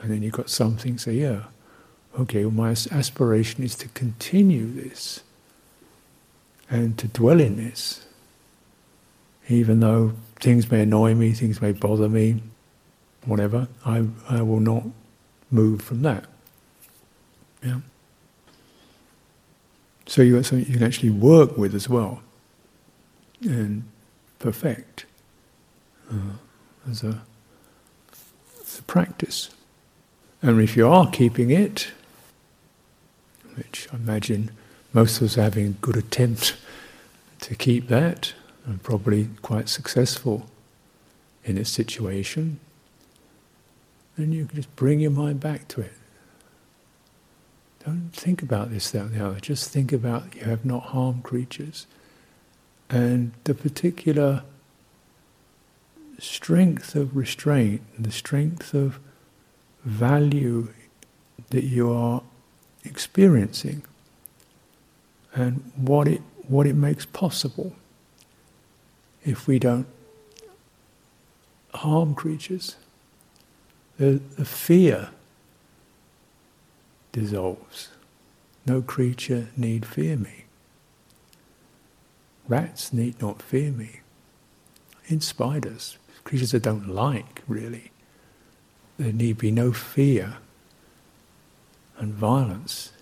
And 0.00 0.10
then 0.10 0.22
you've 0.22 0.32
got 0.32 0.50
something, 0.50 0.98
say, 0.98 1.12
yeah, 1.14 1.44
okay, 2.18 2.44
my 2.44 2.70
aspiration 2.70 3.62
is 3.62 3.74
to 3.76 3.88
continue 3.88 4.70
this 4.70 5.22
and 6.70 6.98
to 6.98 7.08
dwell 7.08 7.40
in 7.40 7.56
this. 7.56 8.04
Even 9.48 9.80
though 9.80 10.12
things 10.40 10.70
may 10.70 10.82
annoy 10.82 11.14
me, 11.14 11.32
things 11.32 11.62
may 11.62 11.72
bother 11.72 12.08
me, 12.08 12.42
whatever, 13.24 13.68
I, 13.84 14.04
I 14.28 14.42
will 14.42 14.60
not 14.60 14.84
move 15.50 15.80
from 15.80 16.02
that. 16.02 16.24
Yeah. 17.64 17.80
So 20.06 20.22
you 20.22 20.36
got 20.36 20.44
something 20.44 20.66
you 20.66 20.74
can 20.74 20.86
actually 20.86 21.10
work 21.10 21.56
with 21.56 21.74
as 21.74 21.88
well 21.88 22.22
and 23.42 23.84
perfect 24.38 25.06
uh, 26.10 26.36
as, 26.90 27.02
a, 27.02 27.20
as 28.60 28.78
a 28.78 28.82
practice. 28.82 29.50
And 30.42 30.60
if 30.60 30.76
you 30.76 30.88
are 30.88 31.10
keeping 31.10 31.50
it, 31.50 31.92
which 33.58 33.88
I 33.92 33.96
imagine 33.96 34.52
most 34.92 35.18
of 35.18 35.24
us 35.24 35.36
are 35.36 35.42
having 35.42 35.66
a 35.66 35.70
good 35.70 35.96
attempt 35.96 36.56
to 37.40 37.54
keep 37.54 37.88
that, 37.88 38.32
and 38.64 38.82
probably 38.82 39.28
quite 39.42 39.68
successful 39.68 40.46
in 41.44 41.58
a 41.58 41.64
situation, 41.64 42.60
then 44.16 44.32
you 44.32 44.46
can 44.46 44.56
just 44.56 44.74
bring 44.76 45.00
your 45.00 45.10
mind 45.10 45.40
back 45.40 45.68
to 45.68 45.80
it. 45.80 45.92
Don't 47.84 48.10
think 48.12 48.42
about 48.42 48.70
this, 48.70 48.90
that, 48.90 49.06
and 49.06 49.14
the 49.14 49.24
other. 49.24 49.40
Just 49.40 49.70
think 49.70 49.92
about 49.92 50.34
you 50.34 50.42
have 50.42 50.64
not 50.64 50.84
harmed 50.86 51.22
creatures. 51.22 51.86
And 52.90 53.32
the 53.44 53.54
particular 53.54 54.42
strength 56.18 56.94
of 56.94 57.16
restraint, 57.16 57.82
the 57.98 58.10
strength 58.10 58.74
of 58.74 58.98
value 59.84 60.68
that 61.50 61.64
you 61.64 61.92
are 61.92 62.22
experiencing, 62.88 63.82
and 65.34 65.70
what 65.76 66.08
it, 66.08 66.22
what 66.48 66.66
it 66.66 66.74
makes 66.74 67.04
possible 67.04 67.74
if 69.24 69.46
we 69.46 69.58
don't 69.58 69.86
harm 71.74 72.14
creatures. 72.14 72.76
The, 73.98 74.20
the 74.36 74.44
fear 74.44 75.10
dissolves. 77.12 77.90
No 78.66 78.82
creature 78.82 79.48
need 79.56 79.84
fear 79.86 80.16
me. 80.16 80.44
Rats 82.46 82.92
need 82.92 83.20
not 83.20 83.42
fear 83.42 83.70
me. 83.70 84.00
In 85.06 85.20
spiders, 85.20 85.98
creatures 86.24 86.54
I 86.54 86.58
don't 86.58 86.88
like, 86.88 87.42
really, 87.46 87.90
there 88.98 89.12
need 89.12 89.38
be 89.38 89.50
no 89.50 89.72
fear 89.72 90.38
and 91.98 92.14
violence 92.14 92.92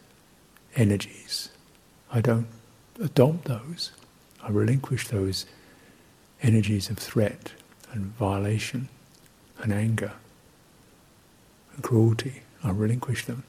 energies. 0.74 1.50
I 2.12 2.20
don't 2.20 2.46
adopt 3.02 3.44
those. 3.44 3.92
I 4.42 4.50
relinquish 4.50 5.08
those 5.08 5.46
energies 6.42 6.90
of 6.90 6.98
threat 6.98 7.52
and 7.92 8.16
violation 8.16 8.88
and 9.58 9.72
anger 9.72 10.12
and 11.74 11.82
cruelty. 11.82 12.42
I 12.62 12.70
relinquish 12.70 13.24
them. 13.26 13.44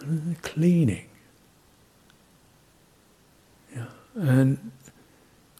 And 0.00 0.40
cleaning. 0.42 1.06
Yeah. 3.74 3.86
And 4.14 4.72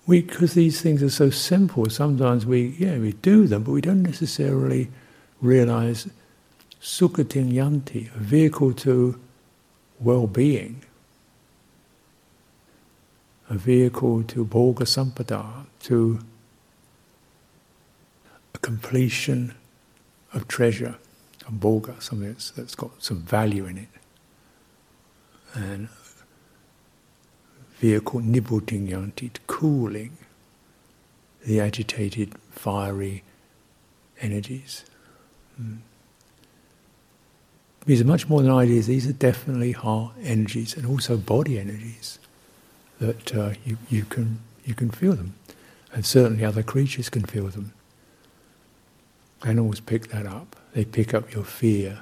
we, 0.07 0.23
because 0.23 0.55
these 0.55 0.81
things 0.81 1.03
are 1.03 1.11
so 1.11 1.31
simple, 1.31 1.89
sometimes 1.91 2.47
we, 2.47 2.77
yeah, 2.79 2.99
we 2.99 3.13
do 3.13 3.47
them, 3.47 3.65
but 3.65 3.73
we 3.73 3.81
don't 3.81 4.03
necessarily 4.03 4.89
realize 5.41 6.09
sugatim 6.87 7.53
yanti, 7.53 8.15
a 8.15 8.19
vehicle 8.21 8.73
to 8.73 9.19
well-being, 9.99 10.85
a 13.51 13.55
vehicle 13.55 14.23
to 14.23 14.45
bhoga 14.45 14.87
sampada, 14.87 15.67
to 15.81 16.21
a 18.55 18.59
completion 18.59 19.53
of 20.33 20.47
treasure, 20.47 20.95
a 21.49 21.51
bhoga, 21.51 22.01
something 22.01 22.29
that's, 22.29 22.53
that's 22.53 22.77
got 22.77 23.03
some 23.03 23.19
value 23.19 23.67
in 23.67 23.79
it. 23.79 23.89
And 25.55 25.89
vehicle 27.79 28.21
nibbutim 28.21 28.89
yanti, 28.89 29.31
cooling 29.49 30.19
the 31.45 31.61
agitated, 31.61 32.35
fiery 32.53 33.25
energies. 34.21 34.85
Mm. 35.61 35.79
These 37.87 38.01
are 38.01 38.05
much 38.05 38.29
more 38.29 38.43
than 38.43 38.51
ideas, 38.51 38.89
these 38.89 39.07
are 39.07 39.13
definitely 39.13 39.73
heart 39.73 40.13
energies 40.23 40.77
and 40.77 40.85
also 40.85 41.17
body 41.17 41.59
energies 41.59 42.19
that 43.01 43.35
uh, 43.35 43.53
you, 43.65 43.79
you, 43.89 44.05
can, 44.05 44.41
you 44.65 44.75
can 44.75 44.91
feel 44.91 45.15
them. 45.15 45.35
And 45.93 46.05
certainly 46.05 46.45
other 46.45 46.65
creatures 46.65 47.09
can 47.09 47.23
feel 47.23 47.47
them. 47.47 47.73
Animals 49.45 49.81
pick 49.81 50.09
that 50.09 50.27
up. 50.27 50.57
They 50.73 50.85
pick 50.85 51.15
up 51.15 51.33
your 51.33 51.45
fear. 51.45 52.01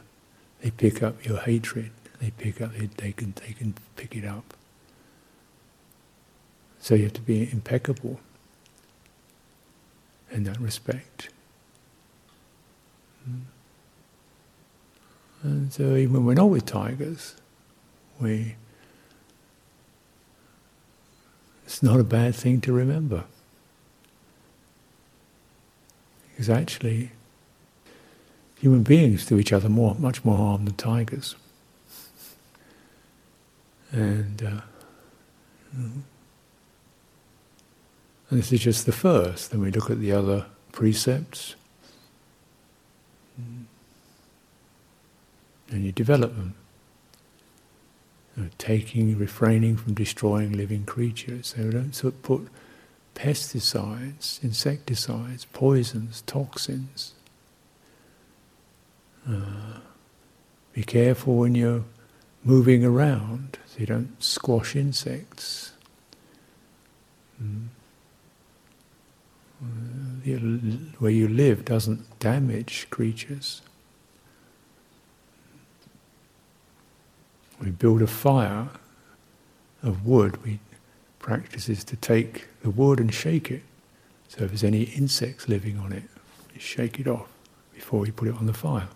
They 0.63 0.71
pick 0.71 1.03
up 1.03 1.25
your 1.25 1.39
hatred. 1.39 1.91
They 2.21 2.31
pick 2.31 2.61
up. 2.61 2.73
They, 2.73 2.87
they 2.87 3.13
can. 3.13 3.35
They 3.47 3.53
can 3.53 3.75
pick 3.97 4.17
it 4.17 4.25
up. 4.25 4.55
So 6.81 6.95
you 6.95 7.05
have 7.05 7.13
to 7.15 7.21
be 7.21 7.43
impeccable 7.53 8.21
in 10.31 10.45
that 10.45 10.61
respect. 10.61 11.29
Mm. 13.29 13.41
And 15.45 15.73
so 15.73 15.95
even 15.95 16.15
when 16.15 16.25
we're 16.25 16.35
not 16.35 16.49
with 16.49 16.67
tigers, 16.67 17.37
we 18.21 18.57
it's 21.65 21.83
not 21.83 22.01
a 22.01 22.05
bad 22.05 22.35
thing 22.35 22.61
to 22.63 22.73
remember. 22.73 23.25
Because 26.31 26.51
actually, 26.51 27.11
human 28.59 28.83
beings 28.83 29.27
do 29.27 29.39
each 29.39 29.53
other 29.53 29.69
more, 29.69 29.95
much 29.95 30.25
more 30.25 30.37
harm 30.37 30.65
than 30.65 30.75
tigers. 30.75 31.37
And, 33.93 34.43
uh, 34.43 34.61
and 35.73 36.05
this 38.31 38.53
is 38.53 38.61
just 38.61 38.87
the 38.87 38.93
first. 38.93 39.51
Then 39.51 39.61
we 39.61 39.71
look 39.71 39.91
at 39.91 40.01
the 40.01 40.13
other 40.13 40.47
precepts. 40.73 41.55
And 45.71 45.85
you 45.85 45.93
develop 45.93 46.35
them. 46.37 46.55
You 48.37 48.45
know, 48.45 48.51
taking, 48.59 49.17
refraining 49.17 49.77
from 49.77 49.95
destroying 49.95 50.53
living 50.53 50.85
creatures. 50.85 51.55
So 51.57 51.71
don't 51.71 51.95
sort 51.95 52.15
of 52.15 52.23
put 52.23 52.49
pesticides, 53.15 54.43
insecticides, 54.43 55.47
poisons, 55.53 56.23
toxins. 56.27 57.15
Uh, 59.29 59.79
be 60.73 60.83
careful 60.83 61.37
when 61.37 61.55
you're 61.55 61.85
moving 62.43 62.85
around 62.85 63.59
so 63.67 63.79
you 63.79 63.87
don't 63.87 64.23
squash 64.23 64.77
insects. 64.77 65.73
Mm. 67.43 67.69
Where 70.99 71.11
you 71.11 71.29
live 71.29 71.65
doesn't 71.65 72.19
damage 72.19 72.89
creatures. 72.91 73.63
We 77.65 77.71
build 77.71 78.03
a 78.03 78.07
fire 78.07 78.69
of 79.83 80.07
wood, 80.07 80.43
we 80.45 80.61
practice 81.19 81.69
is 81.69 81.85
to 81.85 81.97
take 81.97 82.47
the 82.63 82.71
wood 82.71 83.01
and 83.01 83.13
shake 83.13 83.51
it. 83.51 83.63
So 84.29 84.45
if 84.45 84.51
there's 84.51 84.65
any 84.65 84.83
insects 84.83 85.49
living 85.49 85.79
on 85.79 85.93
it, 85.93 86.05
we 86.53 86.61
shake 86.61 87.01
it 87.01 87.07
off 87.07 87.29
before 87.73 88.01
we 88.01 88.11
put 88.11 88.29
it 88.29 88.35
on 88.35 88.47
the 88.47 88.53
fire. 88.53 88.89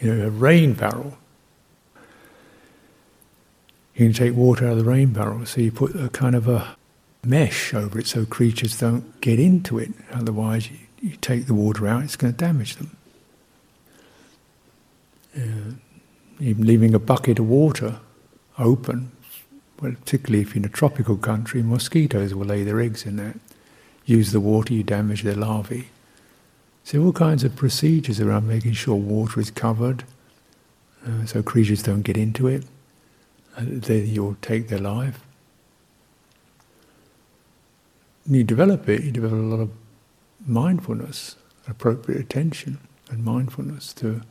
You 0.00 0.14
know, 0.14 0.26
a 0.26 0.30
rain 0.30 0.72
barrel. 0.74 1.18
You 3.94 4.06
can 4.06 4.14
take 4.14 4.34
water 4.34 4.66
out 4.66 4.72
of 4.72 4.78
the 4.78 4.84
rain 4.84 5.12
barrel, 5.12 5.44
so 5.44 5.60
you 5.60 5.70
put 5.70 5.94
a 5.94 6.08
kind 6.08 6.34
of 6.34 6.48
a 6.48 6.76
mesh 7.22 7.74
over 7.74 7.98
it 7.98 8.06
so 8.06 8.24
creatures 8.24 8.78
don't 8.78 9.20
get 9.20 9.38
into 9.38 9.78
it. 9.78 9.90
Otherwise, 10.10 10.70
you, 10.70 10.78
you 11.02 11.16
take 11.16 11.46
the 11.46 11.54
water 11.54 11.86
out, 11.86 12.04
it's 12.04 12.16
going 12.16 12.32
to 12.32 12.38
damage 12.38 12.76
them. 12.76 12.96
Uh, 15.36 15.74
even 16.40 16.66
leaving 16.66 16.94
a 16.94 16.98
bucket 16.98 17.38
of 17.38 17.48
water 17.48 18.00
open, 18.58 19.12
well, 19.80 19.92
particularly 19.92 20.42
if 20.42 20.54
you're 20.54 20.62
in 20.62 20.64
a 20.64 20.68
tropical 20.72 21.16
country, 21.16 21.62
mosquitoes 21.62 22.34
will 22.34 22.46
lay 22.46 22.62
their 22.62 22.80
eggs 22.80 23.04
in 23.04 23.16
that. 23.16 23.38
Use 24.04 24.32
the 24.32 24.40
water, 24.40 24.72
you 24.74 24.82
damage 24.82 25.22
their 25.22 25.34
larvae. 25.34 25.88
So 26.84 27.02
all 27.02 27.12
kinds 27.12 27.44
of 27.44 27.54
procedures 27.56 28.20
around 28.20 28.48
making 28.48 28.72
sure 28.72 28.96
water 28.96 29.40
is 29.40 29.50
covered, 29.50 30.04
uh, 31.06 31.24
so 31.26 31.42
creatures 31.42 31.82
don't 31.82 32.02
get 32.02 32.16
into 32.16 32.48
it. 32.48 32.64
And 33.56 33.82
then 33.82 34.06
you'll 34.06 34.36
take 34.40 34.68
their 34.68 34.78
life. 34.78 35.20
And 38.24 38.36
you 38.36 38.44
develop 38.44 38.88
it, 38.88 39.04
you 39.04 39.10
develop 39.10 39.34
a 39.34 39.36
lot 39.36 39.60
of 39.60 39.70
mindfulness, 40.46 41.36
appropriate 41.68 42.20
attention 42.20 42.78
and 43.10 43.24
mindfulness 43.24 43.92
to 43.94 44.22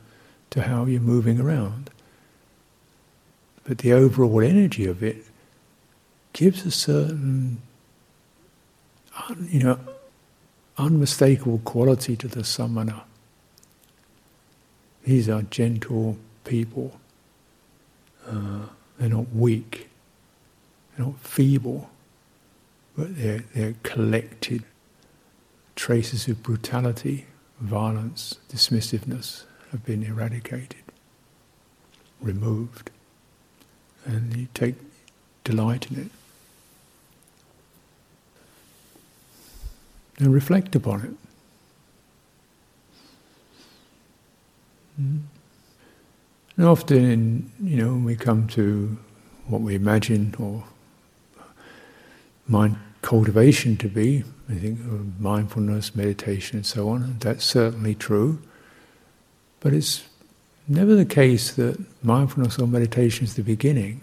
to 0.50 0.62
how 0.62 0.84
you're 0.84 1.00
moving 1.00 1.40
around. 1.40 1.90
But 3.70 3.78
the 3.78 3.92
overall 3.92 4.40
energy 4.40 4.84
of 4.86 5.00
it 5.00 5.24
gives 6.32 6.66
a 6.66 6.72
certain, 6.72 7.62
you 9.42 9.60
know, 9.60 9.78
unmistakable 10.76 11.60
quality 11.64 12.16
to 12.16 12.26
the 12.26 12.42
samana. 12.42 13.04
These 15.04 15.28
are 15.28 15.42
gentle 15.42 16.18
people. 16.42 16.98
Uh, 18.26 18.62
they're 18.98 19.08
not 19.08 19.32
weak. 19.32 19.88
They're 20.96 21.06
not 21.06 21.20
feeble. 21.20 21.90
But 22.96 23.16
they're, 23.16 23.44
they're 23.54 23.76
collected 23.84 24.64
traces 25.76 26.26
of 26.26 26.42
brutality, 26.42 27.26
violence, 27.60 28.34
dismissiveness 28.48 29.44
have 29.70 29.84
been 29.84 30.02
eradicated, 30.02 30.82
removed, 32.20 32.90
and 34.04 34.36
you 34.36 34.48
take 34.54 34.74
delight 35.44 35.90
in 35.90 36.00
it. 36.00 36.10
And 40.18 40.34
reflect 40.34 40.74
upon 40.76 41.00
it. 41.00 41.14
Mm. 45.00 45.20
And 46.56 46.66
often, 46.66 46.98
in, 46.98 47.50
you 47.62 47.76
know, 47.78 47.92
when 47.92 48.04
we 48.04 48.16
come 48.16 48.46
to 48.48 48.98
what 49.46 49.62
we 49.62 49.74
imagine 49.74 50.34
or 50.38 50.64
mind 52.46 52.76
cultivation 53.00 53.78
to 53.78 53.88
be, 53.88 54.24
I 54.48 54.54
think 54.54 54.78
mindfulness, 55.18 55.94
meditation, 55.96 56.58
and 56.58 56.66
so 56.66 56.90
on, 56.90 57.16
that's 57.20 57.44
certainly 57.44 57.94
true. 57.94 58.42
But 59.60 59.72
it's 59.72 60.02
never 60.68 60.94
the 60.94 61.04
case 61.04 61.52
that 61.54 61.78
mindfulness 62.02 62.58
or 62.58 62.66
meditation 62.66 63.24
is 63.24 63.34
the 63.34 63.42
beginning. 63.42 64.02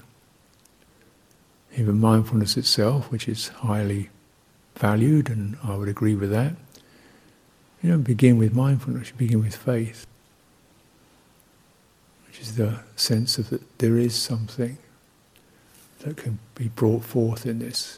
Even 1.76 2.00
mindfulness 2.00 2.58
itself, 2.58 3.12
which 3.12 3.28
is 3.28 3.50
highly 3.50 4.10
valued, 4.76 5.30
and 5.30 5.58
I 5.64 5.76
would 5.76 5.90
agree 5.90 6.16
with 6.16 6.32
that, 6.32 6.56
you 7.82 7.92
don't 7.92 8.04
begin 8.04 8.38
with 8.38 8.56
mindfulness, 8.56 9.10
you 9.10 9.16
begin 9.16 9.42
with 9.44 9.56
faith 9.56 10.08
which 12.38 12.46
is 12.46 12.56
the 12.56 12.80
sense 12.96 13.40
of 13.40 13.50
that 13.50 13.80
there 13.80 13.98
is 13.98 14.14
something 14.14 14.78
that 16.00 16.18
can 16.18 16.38
be 16.54 16.68
brought 16.68 17.04
forth 17.04 17.48
in 17.48 17.58
this. 17.58 17.98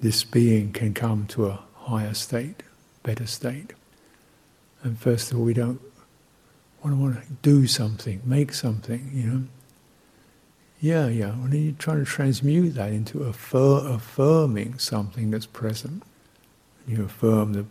This 0.00 0.22
being 0.22 0.70
can 0.72 0.92
come 0.92 1.26
to 1.28 1.46
a 1.46 1.60
higher 1.76 2.12
state, 2.12 2.62
better 3.02 3.26
state. 3.26 3.72
And 4.82 4.98
first 4.98 5.32
of 5.32 5.38
all, 5.38 5.44
we 5.44 5.54
don't 5.54 5.80
want 6.84 6.96
to 6.96 7.00
want 7.00 7.26
to 7.26 7.32
do 7.42 7.66
something, 7.66 8.20
make 8.24 8.52
something, 8.52 9.10
you 9.12 9.24
know. 9.24 9.44
Yeah, 10.80 11.08
yeah. 11.08 11.30
When 11.30 11.52
you 11.52 11.72
try 11.72 11.94
to 11.94 12.04
transmute 12.04 12.74
that 12.74 12.92
into 12.92 13.20
affir- 13.20 13.90
affirming 13.90 14.78
something 14.78 15.30
that's 15.30 15.46
present, 15.46 16.02
you 16.86 17.04
affirm 17.04 17.54
the 17.54 17.64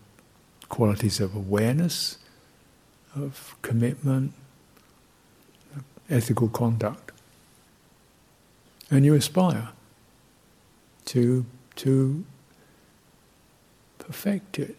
qualities 0.68 1.20
of 1.20 1.36
awareness, 1.36 2.18
of 3.16 3.56
commitment, 3.62 4.34
ethical 6.10 6.48
conduct. 6.48 7.12
And 8.90 9.06
you 9.06 9.14
aspire 9.14 9.70
to, 11.06 11.46
to 11.76 12.26
perfect 14.00 14.58
it. 14.58 14.76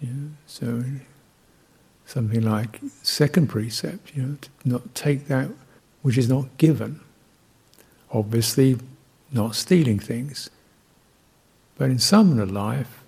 Know, 0.00 0.30
so 0.46 0.84
something 2.06 2.40
like 2.40 2.80
second 3.02 3.48
precept, 3.48 4.16
you 4.16 4.22
know, 4.22 4.36
not 4.64 4.94
take 4.94 5.26
that 5.26 5.50
which 6.02 6.16
is 6.16 6.28
not 6.28 6.56
given. 6.56 7.00
Obviously, 8.12 8.78
not 9.32 9.56
stealing 9.56 9.98
things. 9.98 10.48
But 11.76 11.90
in 11.90 11.98
samana 11.98 12.46
life, 12.46 13.02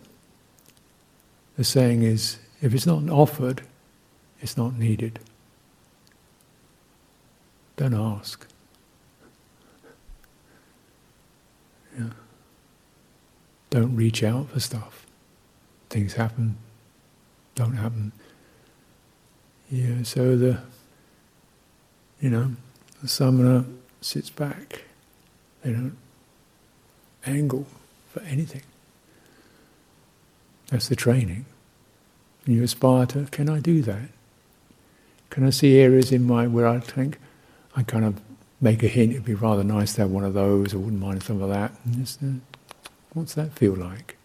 the 1.56 1.64
saying 1.64 2.02
is 2.02 2.38
if 2.60 2.74
it's 2.74 2.86
not 2.86 3.08
offered, 3.08 3.62
it's 4.40 4.56
not 4.56 4.74
needed. 4.74 5.20
Don't 7.76 7.94
ask. 7.94 8.46
Yeah. 11.96 12.10
Don't 13.70 13.94
reach 13.94 14.24
out 14.24 14.50
for 14.50 14.58
stuff. 14.58 15.06
Things 15.88 16.14
happen, 16.14 16.56
don't 17.54 17.76
happen. 17.76 18.12
Yeah, 19.70 20.02
so 20.02 20.36
the, 20.36 20.60
you 22.20 22.30
know, 22.30 22.52
the 23.02 23.08
samana 23.08 23.66
sits 24.00 24.30
back. 24.30 24.84
They 25.62 25.72
don't 25.72 25.96
angle 27.26 27.66
for 28.12 28.20
anything. 28.22 28.62
That's 30.70 30.88
the 30.88 30.96
training. 30.96 31.44
And 32.46 32.54
you 32.54 32.62
aspire 32.62 33.06
to, 33.06 33.24
can 33.24 33.48
I 33.50 33.60
do 33.60 33.82
that? 33.82 34.08
Can 35.30 35.46
I 35.46 35.50
see 35.50 35.78
areas 35.78 36.12
in 36.12 36.24
my 36.24 36.46
where 36.46 36.66
I 36.66 36.80
think, 36.80 37.18
I 37.76 37.82
kind 37.82 38.04
of 38.04 38.20
make 38.60 38.82
a 38.82 38.88
hint, 38.88 39.12
it'd 39.12 39.24
be 39.24 39.34
rather 39.34 39.62
nice 39.62 39.94
to 39.94 40.02
have 40.02 40.10
one 40.10 40.24
of 40.24 40.34
those, 40.34 40.72
I 40.72 40.78
wouldn't 40.78 41.00
mind 41.00 41.22
some 41.22 41.42
of 41.42 41.50
that. 41.50 41.72
Just, 41.90 42.22
uh, 42.22 42.26
what's 43.12 43.34
that 43.34 43.52
feel 43.52 43.74
like? 43.74 44.16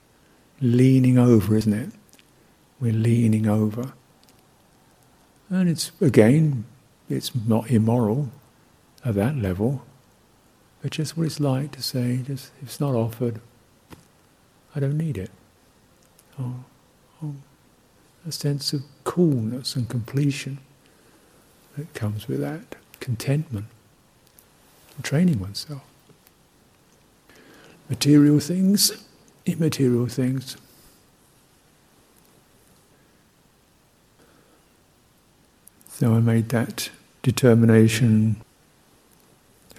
Leaning 0.62 1.18
over, 1.18 1.56
isn't 1.56 1.74
it? 1.74 1.90
We're 2.80 2.94
leaning 2.94 3.48
over. 3.48 3.94
And 5.54 5.70
it's, 5.70 5.92
again, 6.02 6.66
it's 7.08 7.32
not 7.36 7.70
immoral 7.70 8.32
at 9.06 9.14
that 9.14 9.38
level, 9.38 9.84
but 10.82 10.90
just 10.90 11.16
what 11.16 11.28
it's 11.28 11.40
like 11.40 11.72
to 11.74 11.84
say, 11.84 12.18
just 12.26 12.50
if 12.60 12.70
it's 12.70 12.80
not 12.80 12.96
offered, 12.96 13.40
I 14.76 14.80
don't 14.80 14.98
need 14.98 15.16
it. 15.16 15.30
Oh, 16.40 16.64
oh, 17.24 17.36
a 18.28 18.32
sense 18.32 18.74
of 18.74 18.82
coolness 19.04 19.76
and 19.76 19.88
completion 19.88 20.58
that 21.78 21.94
comes 21.94 22.28
with 22.28 22.40
that 22.42 22.76
contentment, 23.00 23.68
training 25.04 25.40
oneself. 25.40 25.84
Material 27.90 28.40
things, 28.40 29.06
immaterial 29.46 30.08
things. 30.08 30.58
So 36.04 36.16
I 36.16 36.20
made 36.20 36.50
that 36.50 36.90
determination 37.22 38.42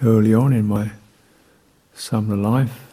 early 0.01 0.33
on 0.33 0.53
in 0.53 0.65
my 0.65 0.89
samana 1.93 2.41
life. 2.41 2.91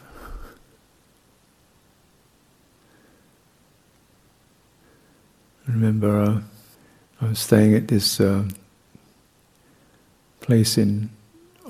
I 5.67 5.71
remember 5.71 6.21
uh, 6.21 6.41
I 7.21 7.29
was 7.29 7.39
staying 7.39 7.73
at 7.73 7.87
this 7.87 8.19
uh, 8.19 8.43
place 10.39 10.77
in 10.77 11.09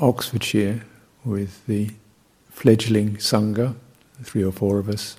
Oxfordshire 0.02 0.84
with 1.24 1.66
the 1.66 1.92
fledgling 2.50 3.16
Sangha, 3.16 3.74
three 4.22 4.44
or 4.44 4.52
four 4.52 4.80
of 4.80 4.90
us, 4.90 5.16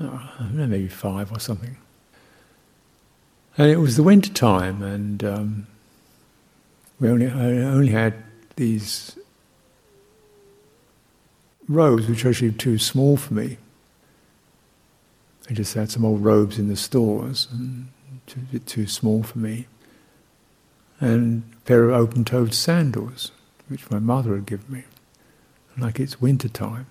oh, 0.00 0.30
maybe 0.50 0.88
five 0.88 1.30
or 1.30 1.38
something. 1.38 1.76
And 3.60 3.70
it 3.70 3.76
was 3.76 3.96
the 3.96 4.02
winter 4.02 4.32
time, 4.32 4.80
and 4.80 5.22
um, 5.22 5.66
we 6.98 7.10
only, 7.10 7.26
I 7.26 7.58
only 7.58 7.92
had 7.92 8.14
these 8.56 9.18
robes, 11.68 12.08
which 12.08 12.24
were 12.24 12.30
actually 12.30 12.52
too 12.52 12.78
small 12.78 13.18
for 13.18 13.34
me. 13.34 13.58
I 15.50 15.52
just 15.52 15.74
had 15.74 15.90
some 15.90 16.06
old 16.06 16.24
robes 16.24 16.58
in 16.58 16.68
the 16.68 16.74
stores, 16.74 17.48
and 17.52 17.88
too, 18.26 18.40
bit 18.50 18.66
too 18.66 18.86
small 18.86 19.22
for 19.22 19.38
me 19.38 19.66
and 20.98 21.42
a 21.52 21.60
pair 21.66 21.84
of 21.84 22.00
open-toed 22.00 22.54
sandals, 22.54 23.30
which 23.68 23.90
my 23.90 23.98
mother 23.98 24.36
had 24.36 24.46
given 24.46 24.72
me. 24.72 24.84
Like 25.76 26.00
it's 26.00 26.18
winter 26.18 26.48
time. 26.48 26.86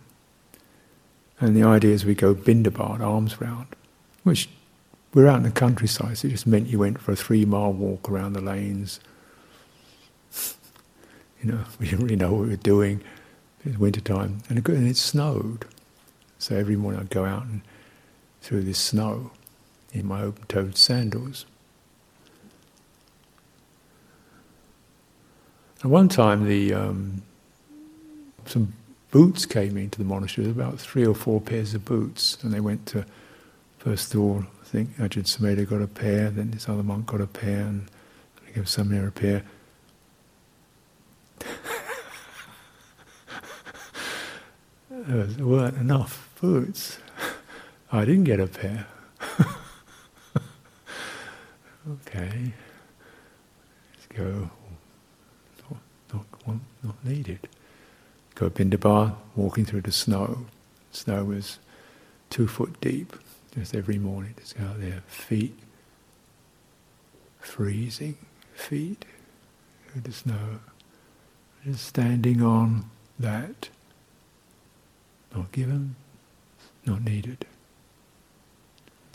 And 1.40 1.56
the 1.56 1.64
idea 1.64 1.96
is 1.96 2.06
we 2.06 2.14
go 2.14 2.36
pindapat, 2.36 3.00
alms 3.00 3.42
round, 3.42 3.76
which 4.22 4.50
we're 5.14 5.28
out 5.28 5.38
in 5.38 5.44
the 5.44 5.52
countryside, 5.52 6.18
so 6.18 6.28
it 6.28 6.32
just 6.32 6.46
meant 6.46 6.68
you 6.68 6.80
went 6.80 7.02
for 7.02 7.12
a 7.12 7.16
three-mile 7.16 7.74
walk 7.74 8.10
around 8.10 8.34
the 8.34 8.42
lanes. 8.42 9.00
you 11.42 11.52
know, 11.52 11.60
we 11.80 11.88
didn't 11.88 12.06
really 12.06 12.16
know 12.16 12.34
what 12.34 12.44
we 12.44 12.50
were 12.50 12.56
doing. 12.56 13.02
It 13.66 13.70
was 13.70 13.78
winter 13.78 14.02
time, 14.02 14.42
and 14.50 14.60
it, 14.68 14.98
snowed. 14.98 15.66
So 16.38 16.56
every 16.56 16.76
morning 16.76 17.02
I'd 17.02 17.10
go 17.10 17.26
out 17.26 17.44
and 17.44 17.62
through 18.42 18.62
this 18.64 18.80
snow 18.80 19.32
in 19.92 20.06
my 20.06 20.22
open-toed 20.22 20.78
sandals. 20.78 21.46
At 25.84 25.90
one 25.90 26.10
time, 26.10 26.46
the 26.46 26.74
um, 26.74 27.22
some 28.46 28.74
boots 29.12 29.46
came 29.46 29.78
into 29.78 29.98
the 29.98 30.06
monastery. 30.06 30.50
About 30.50 30.80
three 30.80 31.06
or 31.06 31.16
four 31.16 31.42
pairs 31.42 31.74
of 31.74 31.86
boots, 31.86 32.38
and 32.44 32.54
they 32.54 32.60
went 32.60 32.86
to 32.88 33.06
first 33.80 34.14
of 34.14 34.22
all. 34.22 34.46
I 34.62 34.66
think 34.66 34.96
Ajahn 34.98 35.24
Sumedho 35.24 35.68
got 35.68 35.82
a 35.82 35.88
pair, 35.88 36.30
then 36.30 36.52
this 36.52 36.70
other 36.70 36.84
monk 36.84 37.08
got 37.08 37.22
a 37.22 37.28
pair, 37.28 37.62
and 37.62 37.88
I 38.48 38.52
gave 38.52 38.66
Samir 38.66 39.08
a 39.08 39.12
pair. 39.12 39.44
there 44.92 45.46
weren't 45.46 45.78
enough 45.78 46.30
boots. 46.40 47.00
I 47.92 48.06
didn't 48.06 48.26
get 48.26 48.40
a 48.40 48.46
pair. 48.46 48.86
okay, 51.90 52.54
let's 53.96 54.06
go 54.16 54.52
not, 56.14 56.26
not 56.84 57.06
needed. 57.06 57.48
Go 58.36 58.50
bar, 58.50 59.18
walking 59.36 59.66
through 59.66 59.82
the 59.82 59.92
snow. 59.92 60.46
Snow 60.92 61.26
was 61.26 61.60
two 62.30 62.48
foot 62.48 62.80
deep, 62.82 63.16
Just 63.56 63.76
every 63.76 63.98
morning, 63.98 64.36
just 64.38 64.58
go 64.58 64.66
out 64.66 64.80
there, 64.80 65.02
feet 65.08 65.58
freezing, 67.40 68.18
feet. 68.54 69.06
Just 70.06 70.28
know, 70.28 70.60
just 71.66 71.88
standing 71.88 72.42
on 72.44 72.86
that, 73.18 73.70
not 75.36 75.52
given, 75.52 75.96
not 76.86 77.04
needed. 77.04 77.46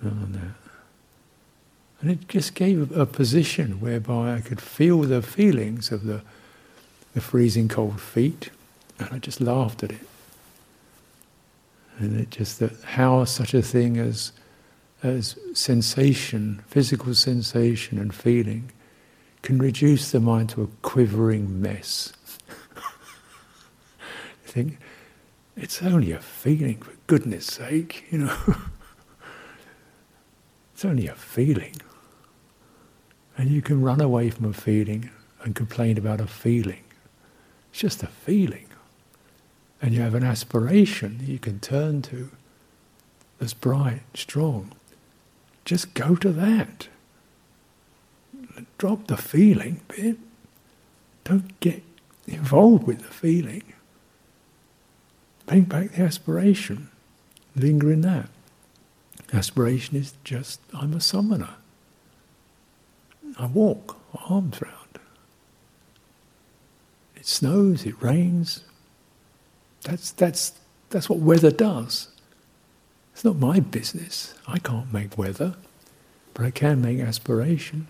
on 0.02 0.32
that. 0.32 0.70
And 2.00 2.10
it 2.10 2.28
just 2.28 2.54
gave 2.54 2.94
a 2.94 3.06
position 3.06 3.80
whereby 3.80 4.34
I 4.34 4.40
could 4.40 4.60
feel 4.60 5.02
the 5.02 5.22
feelings 5.22 5.92
of 5.92 6.04
the, 6.04 6.22
the 7.14 7.20
freezing 7.20 7.68
cold 7.68 8.00
feet, 8.00 8.50
and 8.98 9.08
I 9.12 9.18
just 9.18 9.40
laughed 9.40 9.84
at 9.84 9.92
it. 9.92 10.06
And 11.98 12.18
it 12.18 12.30
just 12.30 12.58
that 12.60 12.72
how 12.82 13.24
such 13.24 13.54
a 13.54 13.62
thing 13.62 13.98
as 13.98 14.32
as 15.02 15.36
sensation, 15.52 16.62
physical 16.66 17.14
sensation 17.14 17.98
and 17.98 18.14
feeling, 18.14 18.72
can 19.42 19.58
reduce 19.58 20.10
the 20.10 20.18
mind 20.18 20.48
to 20.48 20.62
a 20.62 20.66
quivering 20.80 21.60
mess. 21.60 22.14
you 22.78 24.46
think, 24.46 24.78
it's 25.56 25.82
only 25.82 26.10
a 26.12 26.20
feeling, 26.20 26.78
for 26.78 26.92
goodness 27.06 27.44
sake, 27.44 28.06
you 28.10 28.18
know. 28.18 28.36
it's 30.72 30.86
only 30.86 31.06
a 31.06 31.14
feeling. 31.14 31.76
And 33.36 33.50
you 33.50 33.60
can 33.60 33.82
run 33.82 34.00
away 34.00 34.30
from 34.30 34.46
a 34.46 34.54
feeling 34.54 35.10
and 35.42 35.54
complain 35.54 35.98
about 35.98 36.22
a 36.22 36.26
feeling. 36.26 36.84
It's 37.70 37.80
just 37.80 38.02
a 38.02 38.06
feeling. 38.06 38.68
And 39.84 39.92
you 39.92 40.00
have 40.00 40.14
an 40.14 40.24
aspiration 40.24 41.18
that 41.18 41.28
you 41.28 41.38
can 41.38 41.60
turn 41.60 42.00
to 42.02 42.30
that's 43.38 43.52
bright, 43.52 44.00
strong. 44.14 44.72
Just 45.66 45.92
go 45.92 46.16
to 46.16 46.32
that. 46.32 46.88
Drop 48.78 49.08
the 49.08 49.18
feeling 49.18 49.82
bit. 49.88 50.16
Don't 51.24 51.60
get 51.60 51.82
involved 52.26 52.86
with 52.86 53.00
the 53.00 53.12
feeling. 53.12 53.74
Bring 55.44 55.64
back 55.64 55.92
the 55.92 56.00
aspiration. 56.00 56.88
Linger 57.54 57.92
in 57.92 58.00
that. 58.00 58.30
Aspiration 59.34 59.98
is 59.98 60.14
just, 60.24 60.60
I'm 60.72 60.94
a 60.94 61.00
samana. 61.02 61.56
I 63.38 63.44
walk, 63.44 63.98
alms 64.30 64.62
round. 64.62 64.98
It 67.16 67.26
snows, 67.26 67.84
it 67.84 68.00
rains. 68.00 68.64
That's, 69.84 70.10
that's, 70.12 70.52
that's 70.90 71.08
what 71.08 71.20
weather 71.20 71.50
does. 71.50 72.08
It's 73.12 73.24
not 73.24 73.36
my 73.36 73.60
business. 73.60 74.34
I 74.48 74.58
can't 74.58 74.92
make 74.92 75.16
weather, 75.16 75.54
but 76.34 76.44
I 76.44 76.50
can 76.50 76.82
make 76.82 76.98
aspiration. 76.98 77.86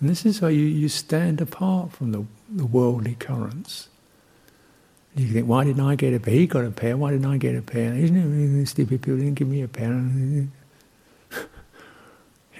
And 0.00 0.08
this 0.08 0.24
is 0.24 0.38
how 0.38 0.46
you, 0.46 0.62
you 0.62 0.88
stand 0.88 1.40
apart 1.40 1.90
from 1.92 2.12
the, 2.12 2.24
the 2.48 2.66
worldly 2.66 3.16
currents. 3.16 3.88
You 5.16 5.26
think, 5.26 5.48
why 5.48 5.64
didn't 5.64 5.84
I 5.84 5.96
get 5.96 6.14
a 6.14 6.20
pair? 6.20 6.34
He 6.34 6.46
got 6.46 6.64
a 6.64 6.70
pair. 6.70 6.96
Why 6.96 7.10
didn't 7.10 7.26
I 7.26 7.38
get 7.38 7.56
a 7.56 7.62
pair? 7.62 7.92
Isn't 7.94 8.60
it 8.60 8.66
stupid 8.66 9.02
people 9.02 9.16
didn't 9.16 9.34
give 9.34 9.48
me 9.48 9.62
a 9.62 9.68
pair? 9.68 9.88
you 9.92 10.48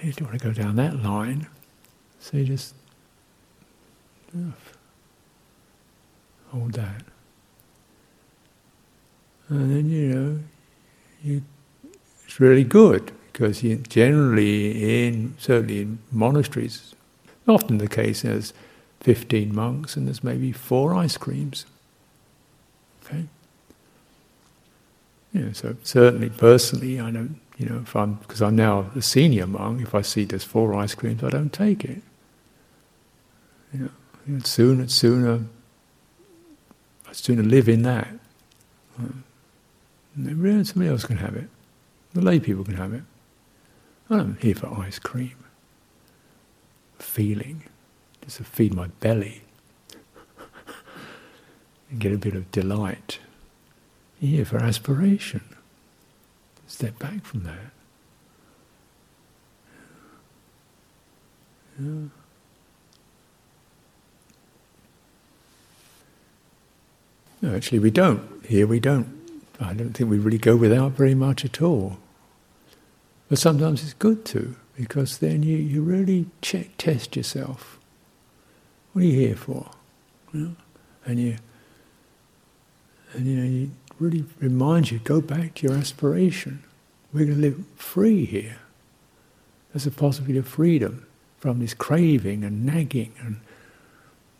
don't 0.03 0.27
want 0.27 0.39
to 0.41 0.45
go 0.45 0.51
down 0.51 0.75
that 0.75 1.01
line. 1.01 1.47
So 2.19 2.35
you 2.35 2.43
just 2.43 2.73
hold 6.51 6.73
that. 6.73 7.03
And 9.49 9.75
then, 9.75 9.89
you 9.89 10.07
know, 10.13 10.39
you, 11.23 11.41
it's 12.25 12.39
really 12.39 12.63
good 12.63 13.11
because 13.31 13.63
you, 13.63 13.77
generally, 13.77 15.07
in 15.07 15.35
certainly 15.39 15.81
in 15.81 15.99
monasteries, 16.11 16.93
often 17.47 17.79
the 17.79 17.87
case 17.87 18.21
there's 18.21 18.53
15 19.01 19.53
monks 19.53 19.95
and 19.95 20.05
there's 20.05 20.23
maybe 20.23 20.51
four 20.51 20.93
ice 20.93 21.17
creams. 21.17 21.65
Okay? 23.03 23.25
Yeah, 25.33 25.53
so 25.53 25.75
certainly 25.83 26.29
personally, 26.29 26.99
I 26.99 27.11
don't, 27.11 27.39
you 27.57 27.67
know, 27.67 27.79
if 27.79 27.95
I'm, 27.95 28.15
because 28.15 28.41
I'm 28.41 28.55
now 28.55 28.91
a 28.95 29.01
senior 29.01 29.47
monk, 29.47 29.81
if 29.81 29.95
I 29.95 30.01
see 30.01 30.25
there's 30.25 30.43
four 30.43 30.75
ice 30.75 30.93
creams, 30.93 31.23
I 31.23 31.29
don't 31.29 31.53
take 31.53 31.83
it. 31.83 32.01
You 33.73 33.89
know, 34.27 34.39
sooner, 34.39 34.87
sooner, 34.87 35.45
I'd 37.07 37.15
sooner 37.15 37.43
live 37.43 37.69
in 37.69 37.83
that. 37.83 38.07
And 38.97 39.23
somebody 40.15 40.89
else 40.89 41.05
can 41.05 41.17
have 41.17 41.35
it. 41.35 41.49
The 42.13 42.21
lay 42.21 42.39
people 42.39 42.63
can 42.63 42.75
have 42.75 42.93
it. 42.93 43.03
I'm 44.09 44.37
here 44.37 44.55
for 44.55 44.67
ice 44.79 44.99
cream. 44.99 45.35
Feeling. 46.97 47.63
Just 48.23 48.37
to 48.37 48.43
feed 48.43 48.73
my 48.73 48.87
belly. 48.99 49.41
and 51.89 51.99
get 51.99 52.11
a 52.11 52.17
bit 52.17 52.35
of 52.35 52.51
delight. 52.51 53.19
Here 54.19 54.45
for 54.45 54.57
aspiration. 54.57 55.43
Step 56.67 56.99
back 56.99 57.23
from 57.23 57.43
that. 57.43 57.71
No, 67.41 67.55
actually, 67.55 67.79
we 67.79 67.89
don't. 67.89 68.45
Here 68.45 68.67
we 68.67 68.81
don't. 68.81 69.18
I 69.59 69.73
don't 69.73 69.93
think 69.93 70.09
we 70.09 70.17
really 70.17 70.37
go 70.37 70.55
without 70.55 70.93
very 70.93 71.15
much 71.15 71.43
at 71.43 71.61
all. 71.61 71.97
But 73.27 73.39
sometimes 73.39 73.83
it's 73.83 73.93
good 73.93 74.25
to, 74.25 74.55
because 74.75 75.17
then 75.19 75.43
you, 75.43 75.57
you 75.57 75.81
really 75.81 76.27
check, 76.41 76.69
test 76.77 77.15
yourself. 77.15 77.77
What 78.93 79.03
are 79.03 79.07
you 79.07 79.19
here 79.19 79.35
for? 79.35 79.69
You 80.33 80.39
know? 80.39 80.55
And 81.05 81.19
you, 81.19 81.37
and 83.13 83.27
you 83.27 83.35
know, 83.35 83.43
you 83.45 83.71
really 83.99 84.25
remind 84.39 84.91
you, 84.91 84.99
go 84.99 85.21
back 85.21 85.55
to 85.55 85.67
your 85.67 85.77
aspiration. 85.77 86.63
We're 87.11 87.25
going 87.25 87.37
to 87.37 87.41
live 87.41 87.63
free 87.75 88.25
here. 88.25 88.57
There's 89.73 89.85
a 89.85 89.91
possibility 89.91 90.39
of 90.39 90.47
freedom 90.47 91.05
from 91.37 91.59
this 91.59 91.73
craving 91.73 92.43
and 92.43 92.65
nagging 92.65 93.13
and 93.19 93.39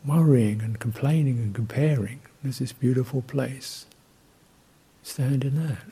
worrying 0.04 0.60
and 0.60 0.78
complaining 0.78 1.38
and 1.38 1.54
comparing. 1.54 2.20
There's 2.42 2.58
this 2.58 2.72
beautiful 2.72 3.22
place. 3.22 3.86
Stand 5.02 5.44
in 5.44 5.66
that. 5.66 5.84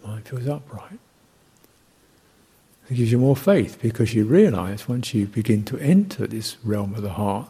The 0.00 0.08
mind 0.08 0.28
feels 0.28 0.46
upright. 0.46 0.98
It 2.88 2.94
gives 2.94 3.12
you 3.12 3.18
more 3.18 3.36
faith 3.36 3.78
because 3.80 4.14
you 4.14 4.24
realize 4.24 4.88
once 4.88 5.14
you 5.14 5.26
begin 5.26 5.64
to 5.64 5.78
enter 5.78 6.26
this 6.26 6.56
realm 6.64 6.94
of 6.94 7.02
the 7.02 7.10
heart, 7.10 7.48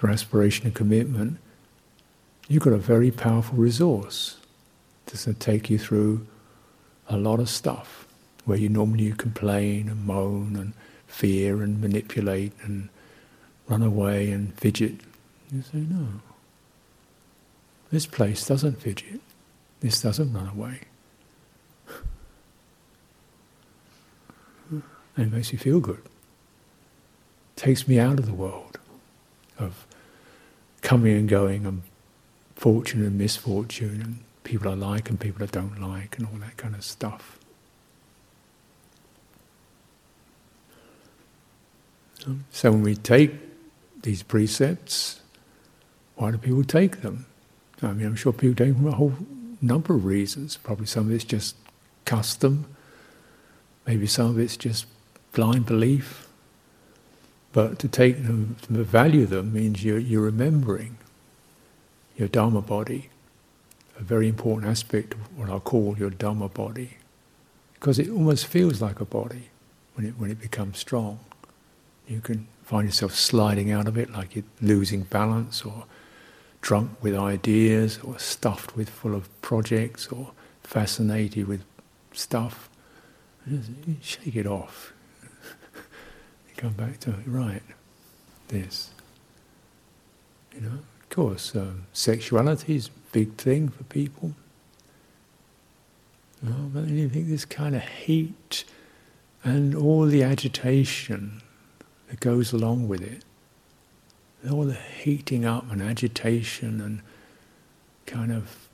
through 0.00 0.10
aspiration 0.10 0.64
and 0.64 0.74
commitment, 0.74 1.36
you've 2.48 2.62
got 2.62 2.72
a 2.72 2.78
very 2.78 3.10
powerful 3.10 3.58
resource. 3.58 4.38
This 5.04 5.26
will 5.26 5.34
take 5.34 5.68
you 5.68 5.78
through 5.78 6.26
a 7.06 7.18
lot 7.18 7.38
of 7.38 7.50
stuff 7.50 8.06
where 8.46 8.56
you 8.56 8.70
normally 8.70 9.12
complain 9.12 9.90
and 9.90 10.06
moan 10.06 10.56
and 10.56 10.72
fear 11.06 11.62
and 11.62 11.82
manipulate 11.82 12.52
and 12.62 12.88
run 13.68 13.82
away 13.82 14.30
and 14.30 14.54
fidget. 14.54 15.00
You 15.52 15.60
say, 15.60 15.78
no. 15.78 16.06
This 17.90 18.06
place 18.06 18.46
doesn't 18.46 18.80
fidget. 18.80 19.20
This 19.80 20.00
doesn't 20.00 20.32
run 20.32 20.48
away. 20.48 20.80
And 25.16 25.26
it 25.26 25.32
makes 25.32 25.52
me 25.52 25.58
feel 25.58 25.80
good. 25.80 26.02
Takes 27.56 27.88
me 27.88 27.98
out 27.98 28.18
of 28.18 28.26
the 28.26 28.32
world 28.32 28.78
of 29.58 29.86
coming 30.82 31.16
and 31.16 31.28
going 31.28 31.66
and 31.66 31.82
fortune 32.54 33.04
and 33.04 33.18
misfortune 33.18 34.00
and 34.02 34.18
people 34.44 34.70
I 34.70 34.74
like 34.74 35.10
and 35.10 35.18
people 35.18 35.42
I 35.42 35.46
don't 35.46 35.80
like 35.80 36.16
and 36.16 36.26
all 36.26 36.38
that 36.40 36.56
kind 36.56 36.74
of 36.74 36.84
stuff. 36.84 37.38
So 42.50 42.70
when 42.70 42.82
we 42.82 42.94
take 42.94 43.32
these 44.02 44.22
precepts, 44.22 45.20
why 46.16 46.30
do 46.30 46.38
people 46.38 46.64
take 46.64 47.00
them? 47.00 47.26
I 47.82 47.92
mean, 47.92 48.06
I'm 48.06 48.16
sure 48.16 48.32
people 48.32 48.54
take 48.54 48.74
them 48.74 48.84
for 48.84 48.88
a 48.90 48.92
whole 48.92 49.14
number 49.60 49.94
of 49.94 50.04
reasons. 50.04 50.56
Probably 50.56 50.86
some 50.86 51.06
of 51.06 51.12
it's 51.12 51.24
just 51.24 51.56
custom. 52.04 52.66
Maybe 53.86 54.06
some 54.06 54.30
of 54.30 54.38
it's 54.38 54.56
just 54.56 54.86
blind 55.32 55.66
belief. 55.66 56.28
But 57.52 57.78
to 57.80 57.88
take 57.88 58.22
them, 58.24 58.56
to 58.62 58.84
value 58.84 59.26
them, 59.26 59.52
means 59.52 59.84
you're, 59.84 59.98
you're 59.98 60.22
remembering 60.22 60.98
your 62.16 62.28
Dharma 62.28 62.60
body, 62.60 63.08
a 63.98 64.02
very 64.02 64.28
important 64.28 64.70
aspect 64.70 65.14
of 65.14 65.20
what 65.36 65.50
I 65.50 65.58
call 65.58 65.96
your 65.98 66.10
Dharma 66.10 66.48
body, 66.48 66.98
because 67.74 67.98
it 67.98 68.08
almost 68.08 68.46
feels 68.46 68.80
like 68.80 69.00
a 69.00 69.04
body 69.04 69.48
when 69.94 70.06
it, 70.06 70.14
when 70.18 70.30
it 70.30 70.40
becomes 70.40 70.78
strong. 70.78 71.18
You 72.06 72.20
can 72.20 72.46
find 72.62 72.86
yourself 72.86 73.14
sliding 73.14 73.72
out 73.72 73.88
of 73.88 73.98
it 73.98 74.12
like 74.12 74.36
you're 74.36 74.44
losing 74.60 75.02
balance 75.02 75.62
or 75.62 75.84
drunk 76.60 76.90
with 77.02 77.14
ideas 77.14 77.98
or 78.04 78.18
stuffed 78.18 78.76
with 78.76 78.88
full 78.88 79.14
of 79.14 79.28
projects 79.42 80.08
or 80.08 80.32
fascinated 80.62 81.48
with 81.48 81.64
stuff 82.12 82.70
shake 84.00 84.36
it 84.36 84.46
off. 84.46 84.92
come 86.56 86.72
back 86.72 87.00
to 87.00 87.14
right, 87.26 87.62
this. 88.48 88.90
You 90.54 90.62
know, 90.62 90.78
of 91.00 91.08
course, 91.08 91.54
um, 91.54 91.86
sexuality 91.92 92.76
is 92.76 92.88
a 92.88 93.12
big 93.12 93.34
thing 93.34 93.68
for 93.68 93.84
people. 93.84 94.34
Know, 96.42 96.70
but 96.72 96.88
you 96.88 97.08
think 97.08 97.28
this 97.28 97.44
kind 97.44 97.76
of 97.76 97.82
heat 97.82 98.64
and 99.44 99.74
all 99.74 100.06
the 100.06 100.22
agitation 100.22 101.42
that 102.08 102.20
goes 102.20 102.52
along 102.52 102.88
with 102.88 103.02
it, 103.02 103.24
all 104.48 104.64
the 104.64 104.74
heating 104.74 105.44
up 105.44 105.70
and 105.70 105.82
agitation 105.82 106.80
and 106.80 107.02
kind 108.06 108.32
of 108.32 108.68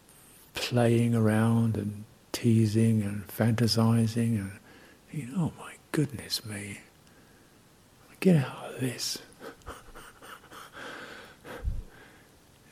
playing 0.55 1.15
around 1.15 1.77
and 1.77 2.05
teasing 2.33 3.03
and 3.03 3.27
fantasizing 3.27 4.39
and 4.39 4.53
you 5.11 5.27
know, 5.27 5.33
oh 5.37 5.53
my 5.59 5.75
goodness 5.93 6.45
me, 6.45 6.81
get 8.21 8.37
out 8.37 8.75
of 8.75 8.81
this. 8.81 9.19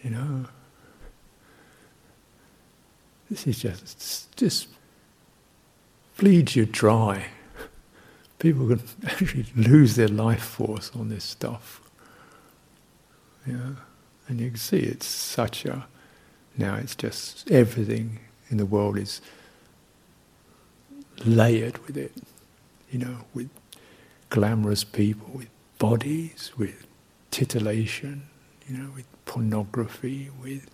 you 0.03 0.11
know, 0.11 0.47
this 3.31 3.47
is 3.47 3.59
just 3.59 4.37
just 4.37 4.69
bleeds 6.19 6.55
you 6.57 6.67
dry. 6.67 7.27
People 8.39 8.69
can 8.69 8.83
actually 9.07 9.47
lose 9.57 9.97
their 9.97 10.09
life 10.09 10.43
force 10.43 10.91
on 10.95 11.09
this 11.09 11.25
stuff. 11.25 11.81
Yeah, 13.47 13.73
and 14.29 14.41
you 14.41 14.51
can 14.51 14.59
see 14.59 14.79
it's 14.79 15.07
such 15.07 15.65
a 15.65 15.87
now 16.57 16.77
it's 16.77 16.95
just 16.95 17.51
everything 17.51 18.21
in 18.49 18.57
the 18.57 18.67
world 18.67 18.97
is 18.97 19.21
layered 21.25 21.79
with 21.87 21.97
it, 21.97 22.13
you 22.91 22.99
know, 22.99 23.19
with 23.35 23.51
glamorous 24.31 24.85
people, 24.85 25.31
with 25.35 25.49
bodies, 25.79 26.53
with 26.57 26.87
titillation, 27.31 28.23
you 28.69 28.77
know, 28.77 28.91
with 28.95 29.07
pornography, 29.27 30.31
with 30.41 30.71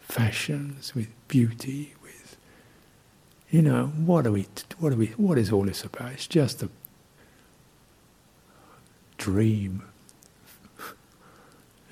fashions, 0.00 0.94
with 0.94 1.08
beauty, 1.28 1.94
with 2.02 2.36
you 3.50 3.62
know, 3.62 3.86
what 3.86 4.26
are 4.26 4.32
we 4.32 4.46
what 4.78 4.92
are 4.92 4.96
we 4.96 5.08
what 5.16 5.38
is 5.38 5.50
all 5.52 5.64
this 5.64 5.84
about? 5.84 6.12
It's 6.12 6.26
just 6.26 6.62
a 6.62 6.68
dream. 9.18 9.82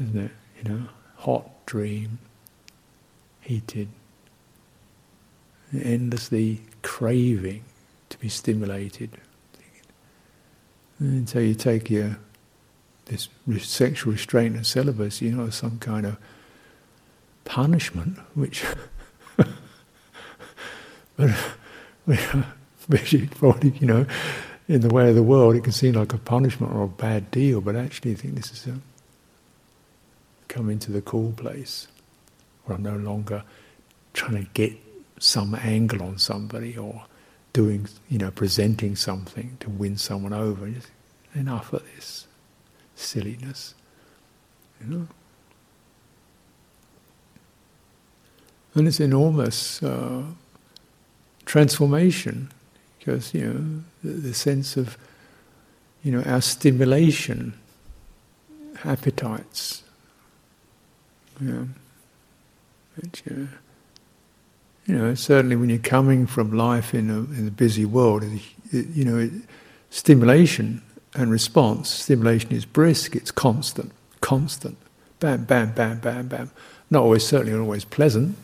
Isn't 0.00 0.18
it? 0.18 0.30
You 0.62 0.70
know, 0.70 0.82
hot 1.16 1.66
dream 1.66 2.18
heated, 3.40 3.88
endlessly 5.72 6.62
craving 6.82 7.64
to 8.08 8.18
be 8.18 8.28
stimulated. 8.28 9.10
And 10.98 11.28
so 11.28 11.38
you 11.38 11.54
take 11.54 11.90
your 11.90 12.18
this 13.06 13.28
sexual 13.58 14.12
restraint 14.12 14.54
and 14.54 14.66
celibacy, 14.66 15.26
you 15.26 15.32
know, 15.32 15.50
some 15.50 15.78
kind 15.78 16.06
of 16.06 16.16
punishment, 17.44 18.18
which, 18.34 18.64
but, 21.16 21.34
probably, 23.34 23.70
you 23.80 23.86
know, 23.86 24.06
in 24.68 24.82
the 24.82 24.88
way 24.88 25.08
of 25.08 25.16
the 25.16 25.22
world, 25.24 25.56
it 25.56 25.64
can 25.64 25.72
seem 25.72 25.94
like 25.94 26.12
a 26.12 26.18
punishment 26.18 26.72
or 26.72 26.82
a 26.84 26.88
bad 26.88 27.32
deal, 27.32 27.60
but 27.60 27.74
actually, 27.74 28.12
I 28.12 28.14
think 28.14 28.36
this 28.36 28.52
is 28.52 28.66
a 28.68 28.80
come 30.50 30.68
into 30.68 30.90
the 30.92 31.00
cool 31.00 31.32
place 31.32 31.86
where 32.64 32.76
I'm 32.76 32.82
no 32.82 32.96
longer 32.96 33.44
trying 34.12 34.44
to 34.44 34.50
get 34.52 34.72
some 35.18 35.54
angle 35.54 36.02
on 36.02 36.18
somebody 36.18 36.76
or 36.76 37.04
doing, 37.52 37.86
you 38.08 38.18
know, 38.18 38.30
presenting 38.30 38.96
something 38.96 39.56
to 39.60 39.70
win 39.70 39.96
someone 39.96 40.32
over. 40.32 40.68
Just 40.68 40.90
enough 41.34 41.72
of 41.72 41.84
this 41.94 42.26
silliness, 42.96 43.74
you 44.80 44.88
know. 44.88 45.06
And 48.74 48.88
it's 48.88 49.00
enormous 49.00 49.82
uh, 49.82 50.24
transformation 51.44 52.50
because, 52.98 53.32
you 53.34 53.46
know, 53.46 53.82
the, 54.02 54.20
the 54.20 54.34
sense 54.34 54.76
of, 54.76 54.96
you 56.02 56.12
know, 56.12 56.22
our 56.22 56.40
stimulation, 56.40 57.54
appetites, 58.84 59.82
you 61.40 61.52
know, 61.52 61.68
which, 62.96 63.22
uh, 63.30 63.46
you 64.86 64.96
know, 64.96 65.14
certainly 65.14 65.56
when 65.56 65.70
you're 65.70 65.78
coming 65.78 66.26
from 66.26 66.52
life 66.52 66.94
in 66.94 67.10
a, 67.10 67.18
in 67.38 67.48
a 67.48 67.50
busy 67.50 67.84
world, 67.84 68.24
it, 68.24 68.86
you 68.88 69.04
know, 69.04 69.18
it, 69.18 69.32
stimulation 69.90 70.82
and 71.14 71.30
response, 71.30 71.88
stimulation 71.88 72.52
is 72.52 72.64
brisk, 72.64 73.16
it's 73.16 73.30
constant, 73.30 73.92
constant. 74.20 74.76
Bam, 75.18 75.44
bam, 75.44 75.72
bam, 75.72 75.98
bam, 75.98 76.28
bam. 76.28 76.50
Not 76.90 77.02
always, 77.02 77.26
certainly 77.26 77.52
not 77.52 77.62
always 77.62 77.84
pleasant, 77.84 78.36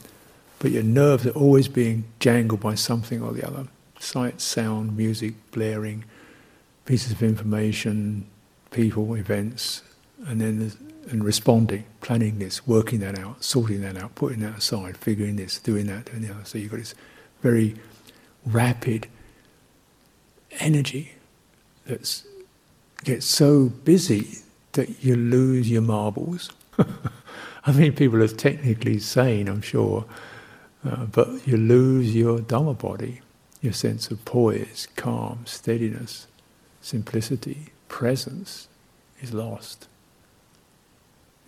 but 0.59 0.71
your 0.71 0.83
nerves 0.83 1.27
are 1.27 1.31
always 1.31 1.69
being 1.69 2.05
jangled 2.21 2.61
by 2.61 2.75
something 2.75 3.23
or 3.23 3.33
the 3.33 3.47
other. 3.47 3.67
Sight, 3.99 4.41
sound, 4.41 4.97
music, 4.97 5.35
blaring, 5.53 6.05
pieces 6.85 7.13
of 7.13 7.23
information, 7.23 8.27
people, 8.71 9.15
events, 9.15 9.83
and 10.27 10.41
then 10.41 10.73
and 11.09 11.25
responding, 11.25 11.85
planning 12.01 12.38
this, 12.38 12.66
working 12.66 13.01
that 13.01 13.19
out, 13.19 13.42
sorting 13.42 13.81
that 13.83 13.97
out, 13.97 14.14
putting 14.14 14.40
that 14.40 14.59
aside, 14.59 14.97
figuring 14.97 15.37
this, 15.37 15.59
doing 15.59 15.87
that, 15.87 16.07
doing 16.07 16.23
the 16.23 16.31
other. 16.31 16.45
So 16.45 16.59
you've 16.59 16.71
got 16.71 16.79
this 16.79 16.95
very 17.42 17.77
rapid 18.45 19.09
energy 20.59 21.12
that 21.87 22.23
gets 23.05 23.27
so 23.27 23.69
busy 23.69 24.38
that 24.73 25.05
you 25.05 25.16
lose 25.16 25.71
your 25.71 25.83
marbles. 25.83 26.51
I 27.66 27.73
mean, 27.73 27.95
people 27.95 28.23
are 28.23 28.29
technically 28.29 28.99
sane, 28.99 29.49
I'm 29.49 29.62
sure, 29.62 30.05
uh, 30.85 31.07
but 31.07 31.47
you 31.47 31.57
lose 31.57 32.14
your 32.14 32.38
Dhamma 32.38 32.79
body, 32.79 33.21
your 33.61 33.73
sense 33.73 34.11
of 34.11 34.25
poise, 34.25 34.88
calm, 34.97 35.40
steadiness, 35.47 36.27
simplicity, 36.81 37.73
presence 37.88 38.69
is 39.21 39.33
lost 39.33 39.88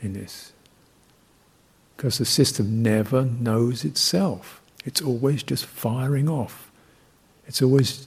in 0.01 0.13
this. 0.13 0.53
Because 1.97 2.19
the 2.19 2.25
system 2.25 2.83
never 2.83 3.25
knows 3.25 3.85
itself. 3.85 4.61
It's 4.85 5.03
always 5.03 5.43
just 5.43 5.67
firing 5.67 6.29
off. 6.29 6.71
It's 7.47 7.61
always 7.61 8.07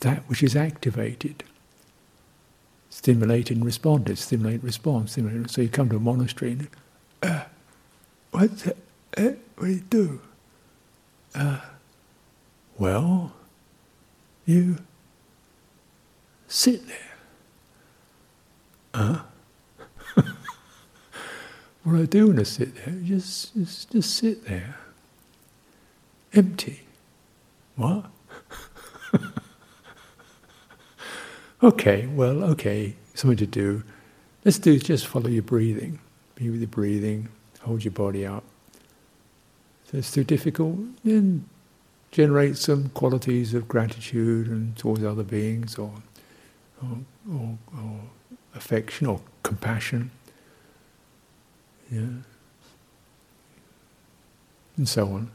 that 0.00 0.22
which 0.28 0.42
is 0.42 0.54
activated. 0.54 1.44
Stimulated 2.90 3.56
and 3.56 3.66
responded, 3.66 4.18
stimulate, 4.18 4.62
respond, 4.62 5.10
stimulate. 5.10 5.50
So 5.50 5.62
you 5.62 5.68
come 5.68 5.88
to 5.90 5.96
a 5.96 6.00
monastery 6.00 6.52
and, 6.52 6.68
uh, 7.22 7.44
what's 8.30 8.62
that? 8.62 8.76
Uh, 9.16 9.32
what 9.56 9.66
do 9.66 9.72
you 9.72 9.80
do? 9.80 10.20
Uh, 11.34 11.60
well, 12.78 13.32
you 14.44 14.78
sit 16.48 16.86
there. 16.86 16.96
Uh, 18.94 19.20
what 21.86 22.00
I 22.00 22.04
do 22.04 22.26
when 22.26 22.40
I 22.40 22.42
sit 22.42 22.74
there? 22.84 22.94
Just, 23.04 23.54
just, 23.54 23.92
just 23.92 24.16
sit 24.16 24.44
there. 24.46 24.76
Empty. 26.32 26.80
What? 27.76 28.06
okay, 31.62 32.06
well, 32.08 32.42
okay, 32.42 32.96
something 33.14 33.36
to 33.36 33.46
do. 33.46 33.84
Let's 34.44 34.58
do 34.58 34.80
just 34.80 35.06
follow 35.06 35.28
your 35.28 35.44
breathing. 35.44 36.00
Be 36.34 36.50
with 36.50 36.58
your 36.60 36.68
breathing, 36.68 37.28
hold 37.60 37.84
your 37.84 37.92
body 37.92 38.26
up. 38.26 38.42
If 39.86 39.94
it's 39.94 40.10
too 40.10 40.24
difficult, 40.24 40.78
then 41.04 41.48
generate 42.10 42.56
some 42.56 42.88
qualities 42.88 43.54
of 43.54 43.68
gratitude 43.68 44.48
and 44.48 44.76
towards 44.76 45.04
other 45.04 45.22
beings 45.22 45.78
or, 45.78 45.92
or, 46.82 46.98
or, 47.32 47.58
or 47.76 48.00
affection 48.56 49.06
or 49.06 49.20
compassion. 49.44 50.10
Yeah. 51.90 52.22
And 54.76 54.88
so 54.88 55.06
on. 55.06 55.30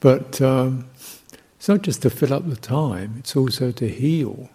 But 0.00 0.40
um, 0.42 0.88
it's 1.56 1.68
not 1.68 1.82
just 1.82 2.02
to 2.02 2.10
fill 2.10 2.32
up 2.32 2.48
the 2.48 2.56
time, 2.56 3.16
it's 3.18 3.34
also 3.34 3.72
to 3.72 3.88
heal 3.88 4.50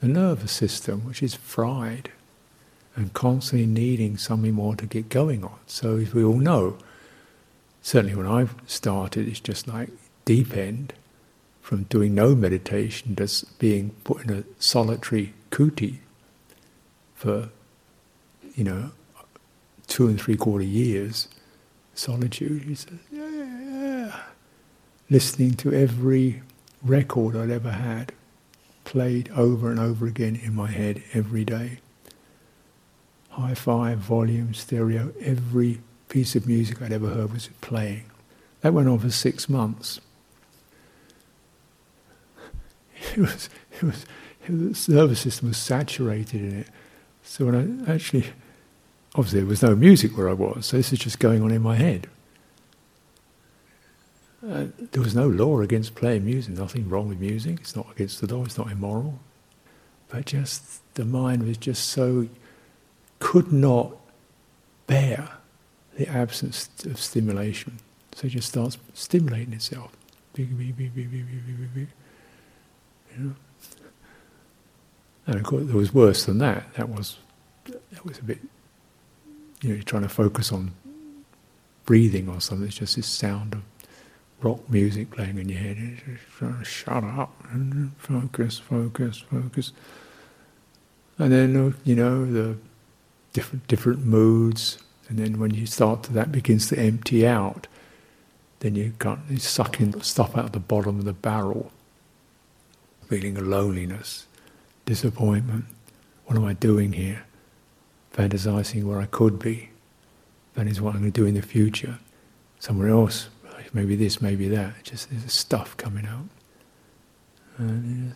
the 0.00 0.08
nervous 0.08 0.52
system, 0.52 1.04
which 1.04 1.22
is 1.22 1.34
fried 1.34 2.10
and 2.96 3.12
constantly 3.12 3.66
needing 3.66 4.16
something 4.16 4.52
more 4.52 4.76
to 4.76 4.86
get 4.86 5.08
going 5.08 5.44
on. 5.44 5.58
So, 5.66 5.96
as 5.96 6.12
we 6.12 6.22
all 6.22 6.38
know, 6.38 6.76
certainly 7.82 8.14
when 8.14 8.26
I've 8.26 8.54
started, 8.66 9.26
it's 9.26 9.40
just 9.40 9.66
like 9.66 9.90
deep 10.24 10.56
end 10.56 10.92
from 11.60 11.84
doing 11.84 12.14
no 12.14 12.34
meditation, 12.34 13.16
just 13.16 13.58
being 13.58 13.90
put 14.04 14.24
in 14.24 14.30
a 14.30 14.44
solitary 14.58 15.32
kuti 15.50 15.98
for 17.14 17.48
you 18.54 18.64
know, 18.64 18.90
two 19.86 20.06
and 20.08 20.20
three 20.20 20.36
quarter 20.36 20.64
years, 20.64 21.28
solitude. 21.94 22.62
He 22.62 22.74
says, 22.74 22.98
yeah, 23.10 23.28
yeah, 23.28 23.60
yeah. 23.60 24.20
Listening 25.10 25.54
to 25.54 25.72
every 25.72 26.42
record 26.82 27.36
I'd 27.36 27.50
ever 27.50 27.72
had 27.72 28.12
played 28.84 29.30
over 29.34 29.70
and 29.70 29.80
over 29.80 30.06
again 30.06 30.36
in 30.36 30.54
my 30.54 30.70
head 30.70 31.02
every 31.12 31.44
day. 31.44 31.78
Hi 33.30 33.54
fi, 33.54 33.94
volume, 33.94 34.54
stereo, 34.54 35.12
every 35.20 35.80
piece 36.08 36.36
of 36.36 36.46
music 36.46 36.80
I'd 36.80 36.92
ever 36.92 37.08
heard 37.08 37.32
was 37.32 37.48
playing. 37.60 38.04
That 38.60 38.72
went 38.72 38.88
on 38.88 38.98
for 39.00 39.10
six 39.10 39.48
months. 39.48 40.00
It 43.16 43.20
was, 43.20 43.48
it 43.76 43.82
was, 43.82 44.06
the 44.86 44.94
nervous 44.94 45.20
system 45.20 45.48
was 45.48 45.58
saturated 45.58 46.40
in 46.40 46.60
it. 46.60 46.68
So 47.22 47.46
when 47.46 47.84
I 47.86 47.94
actually, 47.94 48.26
obviously 49.14 49.40
there 49.40 49.48
was 49.48 49.62
no 49.62 49.76
music 49.76 50.16
where 50.16 50.28
I 50.28 50.32
was, 50.32 50.66
so 50.66 50.76
this 50.76 50.92
is 50.92 50.98
just 50.98 51.18
going 51.18 51.42
on 51.42 51.50
in 51.50 51.62
my 51.62 51.76
head. 51.76 52.08
Uh, 54.46 54.66
there 54.92 55.02
was 55.02 55.14
no 55.14 55.26
law 55.26 55.60
against 55.60 55.94
playing 55.94 56.24
music, 56.24 56.54
nothing 56.54 56.88
wrong 56.88 57.08
with 57.08 57.18
music, 57.18 57.60
it's 57.60 57.74
not 57.74 57.90
against 57.92 58.20
the 58.20 58.34
law, 58.34 58.44
it's 58.44 58.58
not 58.58 58.70
immoral. 58.70 59.18
But 60.08 60.26
just 60.26 60.82
the 60.94 61.04
mind 61.04 61.46
was 61.46 61.56
just 61.56 61.88
so, 61.88 62.28
could 63.20 63.52
not 63.52 63.96
bear 64.86 65.30
the 65.96 66.06
absence 66.08 66.68
of 66.84 66.98
stimulation. 67.00 67.78
So 68.14 68.26
it 68.26 68.30
just 68.30 68.48
starts 68.48 68.76
stimulating 68.92 69.54
itself. 69.54 69.96
And 75.26 75.36
of 75.36 75.42
course, 75.44 75.64
there 75.66 75.76
was 75.76 75.94
worse 75.94 76.26
than 76.26 76.38
that. 76.38 76.74
That 76.74 76.90
was, 76.90 77.16
that 77.64 78.04
was 78.04 78.18
a 78.18 78.22
bit, 78.22 78.40
you 79.64 79.70
know, 79.70 79.76
you're 79.76 79.84
trying 79.84 80.02
to 80.02 80.08
focus 80.08 80.52
on 80.52 80.72
breathing 81.86 82.28
or 82.28 82.40
something. 82.40 82.66
It's 82.66 82.76
just 82.76 82.96
this 82.96 83.06
sound 83.06 83.54
of 83.54 83.62
rock 84.42 84.68
music 84.68 85.10
playing 85.10 85.38
in 85.38 85.48
your 85.48 85.58
head. 85.58 85.78
You're 85.78 86.18
trying 86.36 86.58
to 86.58 86.64
shut 86.64 87.02
up 87.02 87.32
and 87.50 87.96
focus, 87.96 88.58
focus, 88.58 89.18
focus. 89.30 89.72
And 91.18 91.32
then, 91.32 91.56
uh, 91.56 91.72
you 91.84 91.94
know, 91.94 92.26
the 92.26 92.56
different 93.32 93.66
different 93.66 94.04
moods. 94.04 94.78
And 95.08 95.18
then 95.18 95.38
when 95.38 95.52
you 95.54 95.66
start 95.66 96.02
to, 96.04 96.12
that 96.12 96.30
begins 96.30 96.68
to 96.68 96.78
empty 96.78 97.26
out, 97.26 97.66
then 98.60 98.74
you 98.74 98.92
can't, 98.98 99.20
you 99.30 99.38
sucking 99.38 100.00
stuff 100.02 100.36
out 100.36 100.46
of 100.46 100.52
the 100.52 100.60
bottom 100.60 100.98
of 100.98 101.04
the 101.04 101.12
barrel. 101.12 101.70
Feeling 103.08 103.36
of 103.36 103.46
loneliness, 103.46 104.26
disappointment. 104.86 105.66
What 106.26 106.36
am 106.36 106.44
I 106.44 106.54
doing 106.54 106.92
here? 106.92 107.24
Fantasizing 108.14 108.84
where 108.84 109.00
I 109.00 109.06
could 109.06 109.38
be. 109.38 109.70
That 110.54 110.66
is 110.68 110.80
what 110.80 110.94
I'm 110.94 111.00
going 111.00 111.12
to 111.12 111.20
do 111.20 111.26
in 111.26 111.34
the 111.34 111.42
future. 111.42 111.98
Somewhere 112.60 112.88
else, 112.88 113.28
maybe 113.72 113.96
this, 113.96 114.22
maybe 114.22 114.48
that. 114.48 114.84
Just 114.84 115.10
there's 115.10 115.32
stuff 115.32 115.76
coming 115.76 116.06
out. 116.06 116.28
And 117.58 118.14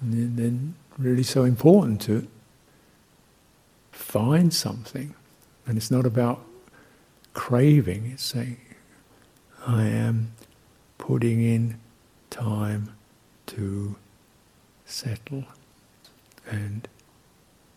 then 0.00 0.74
really 0.98 1.22
so 1.22 1.44
important 1.44 2.00
to 2.02 2.26
find 3.92 4.52
something. 4.52 5.14
And 5.66 5.76
it's 5.76 5.90
not 5.90 6.06
about 6.06 6.44
craving, 7.34 8.06
it's 8.06 8.22
saying, 8.22 8.60
I 9.66 9.84
am 9.84 10.32
putting 10.98 11.42
in 11.42 11.80
time 12.30 12.94
to 13.46 13.96
settle. 14.86 15.44
And 16.50 16.88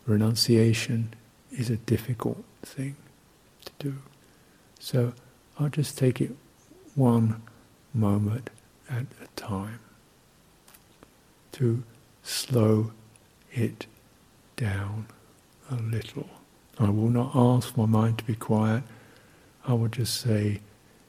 renunciation 0.07 1.13
is 1.51 1.69
a 1.69 1.77
difficult 1.77 2.43
thing 2.63 2.95
to 3.65 3.71
do. 3.77 3.95
So 4.79 5.13
I'll 5.59 5.69
just 5.69 5.97
take 5.97 6.21
it 6.21 6.31
one 6.95 7.41
moment 7.93 8.49
at 8.89 9.05
a 9.21 9.27
time 9.35 9.79
to 11.53 11.83
slow 12.23 12.91
it 13.51 13.85
down 14.55 15.07
a 15.69 15.75
little. 15.75 16.29
I 16.79 16.89
will 16.89 17.09
not 17.09 17.31
ask 17.35 17.75
my 17.75 17.85
mind 17.85 18.19
to 18.19 18.23
be 18.23 18.35
quiet. 18.35 18.83
I 19.65 19.73
will 19.73 19.87
just 19.87 20.21
say, 20.21 20.61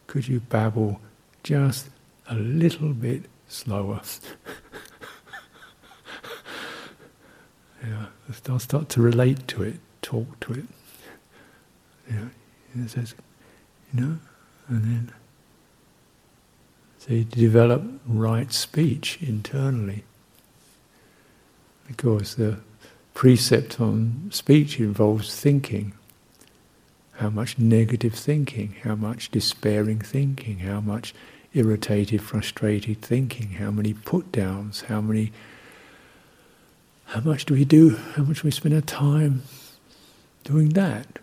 could 0.07 0.27
you 0.27 0.41
babble 0.41 1.01
just 1.43 1.91
a 2.29 2.35
little 2.35 2.93
bit 2.93 3.25
slower? 3.47 4.01
yeah, 7.83 8.07
I'll 8.49 8.59
start 8.59 8.89
to 8.91 9.03
relate 9.03 9.47
to 9.49 9.63
it, 9.63 9.77
talk 10.03 10.41
to 10.41 10.53
it. 10.53 10.65
Yeah, 12.11 12.29
it 12.77 12.91
says, 12.91 13.15
you 13.93 14.01
know, 14.01 14.19
and 14.69 14.85
then 14.85 15.13
so 16.99 17.15
you 17.15 17.25
develop 17.25 17.83
right 18.07 18.53
speech 18.53 19.19
internally. 19.23 20.05
Because 21.87 22.35
the 22.35 22.59
precept 23.15 23.81
on 23.81 24.29
speech 24.31 24.79
involves 24.79 25.35
thinking. 25.41 25.93
How 27.15 27.31
much 27.31 27.59
negative 27.59 28.15
thinking, 28.15 28.77
how 28.85 28.95
much 28.95 29.31
despairing 29.31 30.01
thinking, 30.01 30.59
how 30.59 30.81
much 30.81 31.15
irritated, 31.55 32.21
frustrated 32.23 33.01
thinking, 33.01 33.53
how 33.53 33.71
many 33.71 33.95
put 33.95 34.31
downs, 34.31 34.83
how 34.83 35.01
many 35.01 35.33
how 37.09 37.21
much 37.21 37.45
do 37.45 37.55
we 37.55 37.65
do, 37.65 37.97
how 38.15 38.23
much 38.23 38.43
do 38.43 38.49
we 38.49 38.51
spend 38.51 38.75
our 38.75 38.81
time 38.81 39.43
doing 40.45 40.71
that? 40.71 41.19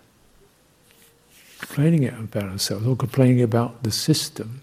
complaining 1.75 2.07
about 2.07 2.43
ourselves, 2.43 2.85
or 2.87 2.95
complaining 2.95 3.41
about 3.41 3.83
the 3.83 3.91
system, 3.91 4.61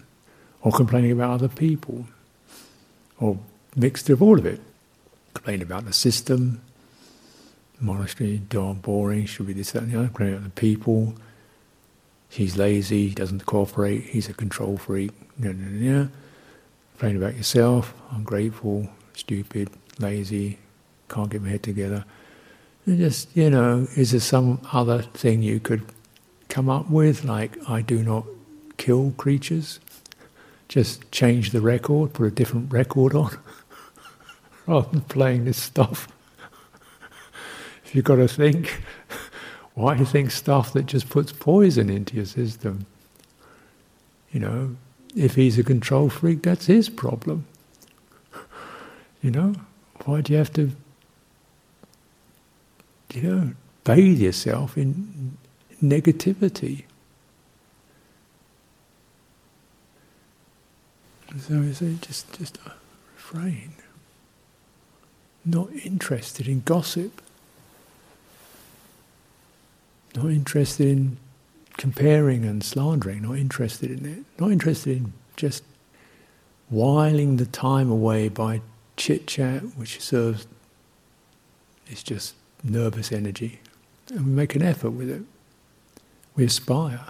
or 0.61 0.71
complaining 0.71 1.11
about 1.11 1.31
other 1.31 1.47
people, 1.47 2.07
or 3.19 3.37
mixture 3.75 4.13
of 4.13 4.21
all 4.21 4.39
of 4.39 4.45
it. 4.45 4.59
Complaining 5.33 5.63
about 5.63 5.85
the 5.85 5.93
system, 5.93 6.61
monastery, 7.79 8.41
darn 8.49 8.75
boring, 8.75 9.25
should 9.25 9.47
be 9.47 9.53
this, 9.53 9.71
that, 9.71 9.83
and 9.83 9.91
the 9.91 9.97
other. 9.99 10.07
Complaining 10.07 10.35
about 10.35 10.55
the 10.55 10.61
people, 10.61 11.13
he's 12.29 12.57
lazy, 12.57 13.09
he 13.09 13.13
doesn't 13.13 13.45
cooperate, 13.45 14.03
he's 14.03 14.29
a 14.29 14.33
control 14.33 14.77
freak. 14.77 15.11
Complaining 15.39 16.09
about 17.01 17.35
yourself, 17.35 17.93
ungrateful, 18.11 18.89
stupid, 19.13 19.69
lazy, 19.99 20.57
can't 21.09 21.29
get 21.29 21.41
my 21.41 21.49
head 21.49 21.63
together. 21.63 22.05
And 22.85 22.97
just, 22.97 23.35
you 23.35 23.49
know, 23.49 23.87
is 23.95 24.11
there 24.11 24.19
some 24.19 24.59
other 24.71 25.01
thing 25.01 25.41
you 25.41 25.59
could 25.59 25.83
come 26.53 26.69
up 26.69 26.89
with, 26.89 27.23
like 27.23 27.57
I 27.67 27.81
do 27.81 28.03
not 28.03 28.25
kill 28.77 29.11
creatures. 29.17 29.79
Just 30.67 31.11
change 31.11 31.49
the 31.49 31.61
record, 31.61 32.13
put 32.13 32.25
a 32.25 32.31
different 32.31 32.71
record 32.71 33.15
on, 33.15 33.37
rather 34.67 34.89
than 34.89 35.01
playing 35.01 35.45
this 35.45 35.61
stuff. 35.61 36.07
if 37.85 37.95
you've 37.95 38.05
got 38.05 38.17
to 38.17 38.27
think, 38.27 38.83
why 39.73 39.93
do 39.93 40.01
you 40.01 40.05
think 40.05 40.29
stuff 40.29 40.73
that 40.73 40.85
just 40.85 41.09
puts 41.09 41.31
poison 41.31 41.89
into 41.89 42.15
your 42.15 42.25
system? 42.25 42.85
You 44.31 44.39
know, 44.39 44.75
if 45.15 45.35
he's 45.35 45.57
a 45.57 45.63
control 45.63 46.09
freak, 46.09 46.43
that's 46.43 46.67
his 46.67 46.89
problem. 46.89 47.45
You 49.21 49.31
know, 49.31 49.53
why 50.03 50.19
do 50.19 50.33
you 50.33 50.39
have 50.39 50.51
to, 50.51 50.71
you 53.15 53.21
know, 53.21 53.51
bathe 53.83 54.19
yourself 54.19 54.77
in 54.77 55.37
negativity. 55.81 56.83
So 61.39 61.59
we 61.59 61.73
say 61.73 61.95
just 62.01 62.31
just 62.37 62.57
refrain. 63.15 63.73
Not 65.45 65.71
interested 65.83 66.47
in 66.47 66.61
gossip. 66.61 67.21
Not 70.15 70.27
interested 70.27 70.87
in 70.87 71.17
comparing 71.77 72.45
and 72.45 72.63
slandering, 72.63 73.23
not 73.23 73.37
interested 73.37 73.89
in 73.91 74.05
it. 74.05 74.23
Not 74.39 74.51
interested 74.51 74.97
in 74.97 75.13
just 75.35 75.63
whiling 76.69 77.37
the 77.37 77.45
time 77.45 77.89
away 77.89 78.29
by 78.29 78.61
chit 78.95 79.27
chat, 79.27 79.61
which 79.75 79.99
serves, 79.99 80.47
it's 81.87 82.03
just 82.03 82.35
nervous 82.63 83.11
energy. 83.11 83.59
And 84.09 84.25
we 84.25 84.31
make 84.31 84.55
an 84.55 84.61
effort 84.61 84.91
with 84.91 85.09
it 85.09 85.23
we 86.35 86.45
aspire. 86.45 87.05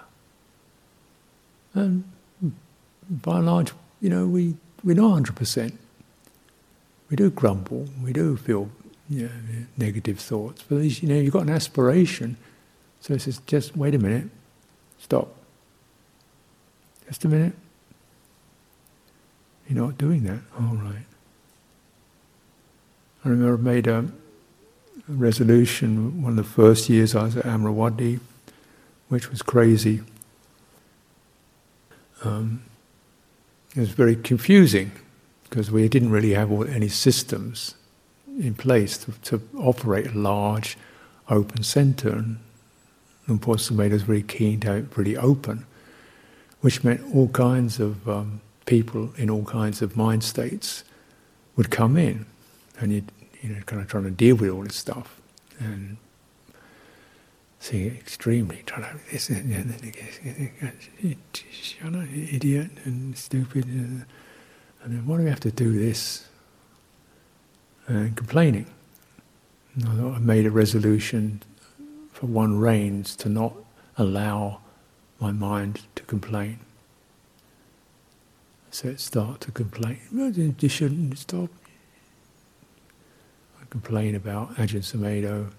And 1.74 2.04
hmm, 2.40 2.50
by 3.10 3.38
and 3.38 3.46
large, 3.46 3.72
you 4.02 4.10
know, 4.10 4.28
we, 4.28 4.56
we're 4.84 4.96
not 4.96 5.24
100%. 5.24 5.74
We 7.10 7.16
do 7.16 7.30
grumble, 7.30 7.88
we 8.04 8.14
do 8.14 8.38
feel 8.38 8.70
you 9.10 9.24
know, 9.24 9.66
negative 9.78 10.20
thoughts, 10.20 10.64
but 10.68 10.76
at 10.76 10.82
least, 10.82 11.04
you 11.04 11.10
know, 11.10 11.16
you've 11.16 11.34
got 11.34 11.44
an 11.44 11.50
aspiration. 11.50 12.38
So 13.02 13.14
it 13.14 13.22
says, 13.22 13.42
just 13.46 13.76
wait 13.76 13.94
a 13.94 14.00
minute, 14.00 14.30
stop. 14.98 15.36
Just 17.08 17.26
a 17.26 17.28
minute. 17.28 17.54
You're 19.68 19.84
not 19.84 19.98
doing 19.98 20.24
that. 20.24 20.40
All 20.60 20.76
right. 20.76 21.06
I 23.24 23.30
remember 23.30 23.56
I 23.56 23.74
made 23.74 23.88
a 23.88 24.12
resolution 25.08 26.22
one 26.22 26.32
of 26.32 26.38
the 26.38 26.44
first 26.44 26.90
years 26.90 27.16
I 27.16 27.24
was 27.24 27.38
at 27.38 27.46
Amaravati 27.46 28.20
which 29.14 29.30
was 29.30 29.44
crazy. 29.44 30.02
Um, 32.24 32.64
it 33.76 33.80
was 33.80 33.90
very 33.90 34.16
confusing 34.16 34.92
because 35.44 35.70
we 35.70 35.88
didn't 35.88 36.10
really 36.10 36.34
have 36.34 36.52
any 36.68 36.88
systems 36.88 37.76
in 38.40 38.56
place 38.56 38.98
to, 38.98 39.12
to 39.26 39.48
operate 39.56 40.08
a 40.08 40.18
large 40.18 40.80
open 41.30 41.62
center. 41.62 42.10
And 42.10 42.40
Luang 43.28 43.38
Por 43.38 43.58
made 43.72 43.94
us 43.94 44.02
very 44.02 44.24
keen 44.24 44.62
to 44.62 44.68
have 44.70 44.78
it 44.78 44.90
pretty 44.90 45.16
open, 45.16 45.68
which 46.62 46.84
meant 46.84 47.02
all 47.14 47.28
kinds 47.28 47.80
of 47.80 48.10
um, 48.10 48.42
people 48.66 49.12
in 49.16 49.30
all 49.30 49.46
kinds 49.46 49.84
of 49.84 49.96
mind 49.96 50.24
states 50.24 50.84
would 51.56 51.70
come 51.70 51.98
in, 51.98 52.26
and 52.80 52.92
you'd 52.92 53.12
you 53.44 53.50
know 53.50 53.62
kind 53.66 53.82
of 53.82 53.88
trying 53.88 54.06
to 54.06 54.12
deal 54.12 54.36
with 54.36 54.50
all 54.50 54.64
this 54.64 54.76
stuff 54.76 55.22
and 55.60 55.98
seeing 57.60 57.88
it 57.88 57.94
extremely 57.94 58.64
trying 58.66 58.84
to 58.84 58.98
this 59.12 59.30
shut 61.52 61.94
up, 61.94 62.08
idiot 62.14 62.72
and 62.86 63.18
stupid, 63.18 63.66
and 63.66 64.06
then 64.86 65.06
why 65.06 65.18
do 65.18 65.24
we 65.24 65.30
have 65.30 65.40
to 65.42 65.52
do 65.52 65.78
this? 65.78 66.28
And 67.88 68.16
complaining. 68.16 68.68
And 69.76 69.86
I 69.88 69.96
thought 69.96 70.16
I 70.16 70.20
made 70.20 70.46
a 70.46 70.52
resolution 70.52 71.42
for 72.12 72.28
one 72.28 72.58
rains 72.60 73.16
to 73.18 73.30
not 73.30 73.54
allow 73.98 74.62
my 75.20 75.32
mind 75.32 75.82
to 75.96 76.04
complain. 76.04 76.60
So 78.72 78.88
it 78.90 79.00
start 79.00 79.42
to 79.42 79.52
complain. 79.52 80.00
You 80.12 80.70
shouldn't 80.70 81.18
stop. 81.18 81.50
Complain 83.74 84.14
about 84.14 84.54
Ajahn 84.58 84.84
Sumedho. 84.84 85.50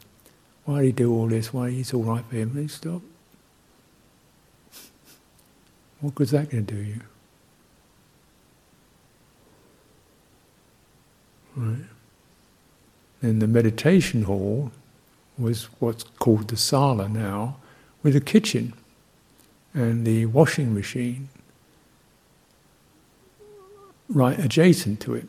Why 0.67 0.83
did 0.83 0.87
he 0.87 0.93
do 0.93 1.13
all 1.13 1.27
this? 1.27 1.53
Why 1.53 1.71
it's 1.71 1.93
all 1.93 2.05
right 2.05 2.25
for 2.25 2.37
him? 2.37 2.51
Please 2.51 2.75
stop. 2.75 3.03
What 6.01 6.15
good's 6.15 6.31
that 6.31 6.49
going 6.49 6.65
to 6.65 6.75
do 6.75 6.81
you? 6.81 7.01
Right. 11.57 11.87
And 13.21 13.43
the 13.43 13.49
meditation 13.49 14.23
hall 14.23 14.71
was 15.37 15.65
what's 15.81 16.05
called 16.05 16.47
the 16.47 16.57
sala 16.57 17.09
now, 17.09 17.57
with 18.05 18.15
a 18.15 18.21
kitchen 18.21 18.75
and 19.75 20.07
the 20.07 20.27
washing 20.27 20.73
machine 20.73 21.31
right 24.09 24.39
adjacent 24.39 25.01
to 25.01 25.15
it, 25.15 25.29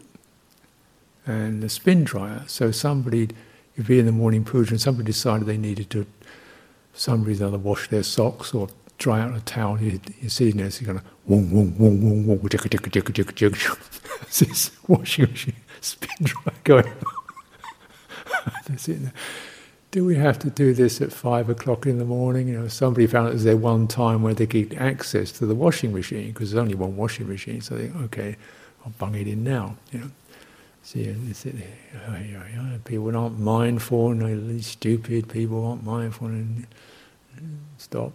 and 1.26 1.62
the 1.64 1.70
spin 1.70 2.04
dryer. 2.04 2.44
So 2.48 2.72
somebody, 2.72 3.30
if 3.76 3.90
you're 3.90 4.00
in 4.00 4.06
the 4.06 4.12
morning 4.12 4.44
puja 4.44 4.72
and 4.72 4.82
somebody 4.82 5.06
decided 5.08 5.48
they 5.48 5.58
needed 5.58 5.90
to, 5.92 6.04
for 6.04 7.00
some 7.00 7.24
reason 7.24 7.46
or 7.46 7.48
other, 7.50 7.58
wash 7.58 7.90
their 7.90 8.04
socks 8.04 8.54
or 8.54 8.70
dry 8.98 9.22
out 9.22 9.36
a 9.36 9.42
towel, 9.42 9.82
you, 9.82 10.00
you're 10.22 10.30
sitting 10.30 10.58
there, 10.58 10.70
so 10.70 10.84
you're 10.84 10.94
going 10.94 11.04
to 11.04 11.12
wong, 11.26 11.52
wong, 11.52 11.78
wong, 11.78 12.02
wong, 12.02 12.28
wong, 12.28 12.40
jigga, 12.40 12.70
jigga, 12.70 13.12
jigga, 13.12 13.34
jigga, 13.34 14.40
this 14.40 14.72
washing 14.88 15.30
machine, 15.30 15.56
spin 15.82 16.10
dryer 16.24 16.56
going. 16.64 16.94
they're. 18.68 19.12
Do 19.92 20.04
we 20.04 20.16
have 20.16 20.38
to 20.40 20.50
do 20.50 20.74
this 20.74 21.00
at 21.00 21.14
five 21.14 21.50
o'clock 21.50 21.86
in 21.86 22.00
the 22.00 22.06
morning? 22.06 22.50
You 22.50 22.60
know, 22.60 22.68
somebody 22.68 23.08
found 23.08 23.30
it 23.30 23.34
was 23.34 23.46
their 23.46 23.56
one 23.56 23.88
time 23.88 24.24
where 24.24 24.34
they 24.34 24.46
get 24.46 24.74
access 24.74 25.32
to 25.34 25.46
the 25.46 25.56
washing 25.56 25.94
machine 25.94 26.34
because 26.34 26.52
there's 26.52 26.62
only 26.62 26.76
one 26.76 26.98
washing 26.98 27.30
machine. 27.30 27.62
So 27.62 27.76
they 27.76 27.92
okay, 28.06 28.36
I'll 28.86 28.92
bung 28.98 29.16
it 29.16 29.28
in 29.28 29.44
now. 29.44 29.78
You 29.94 30.00
know, 30.00 30.12
see, 30.86 31.16
people 32.86 33.16
aren't 33.18 33.40
mindful, 33.40 34.12
and 34.12 34.50
they're 34.50 34.62
stupid. 34.62 35.28
People 35.30 35.66
aren't 35.66 35.84
mindful, 35.84 36.28
and 36.28 36.68
stop 37.78 38.14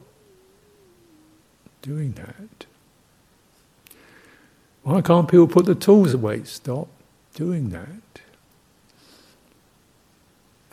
doing 1.83 2.13
that. 2.13 2.67
Why 4.83 5.03
can't 5.03 5.29
people 5.29 5.47
put 5.47 5.67
the 5.67 5.75
tools 5.75 6.15
away? 6.15 6.45
Stop 6.45 6.89
doing 7.35 7.71
that. 7.71 8.21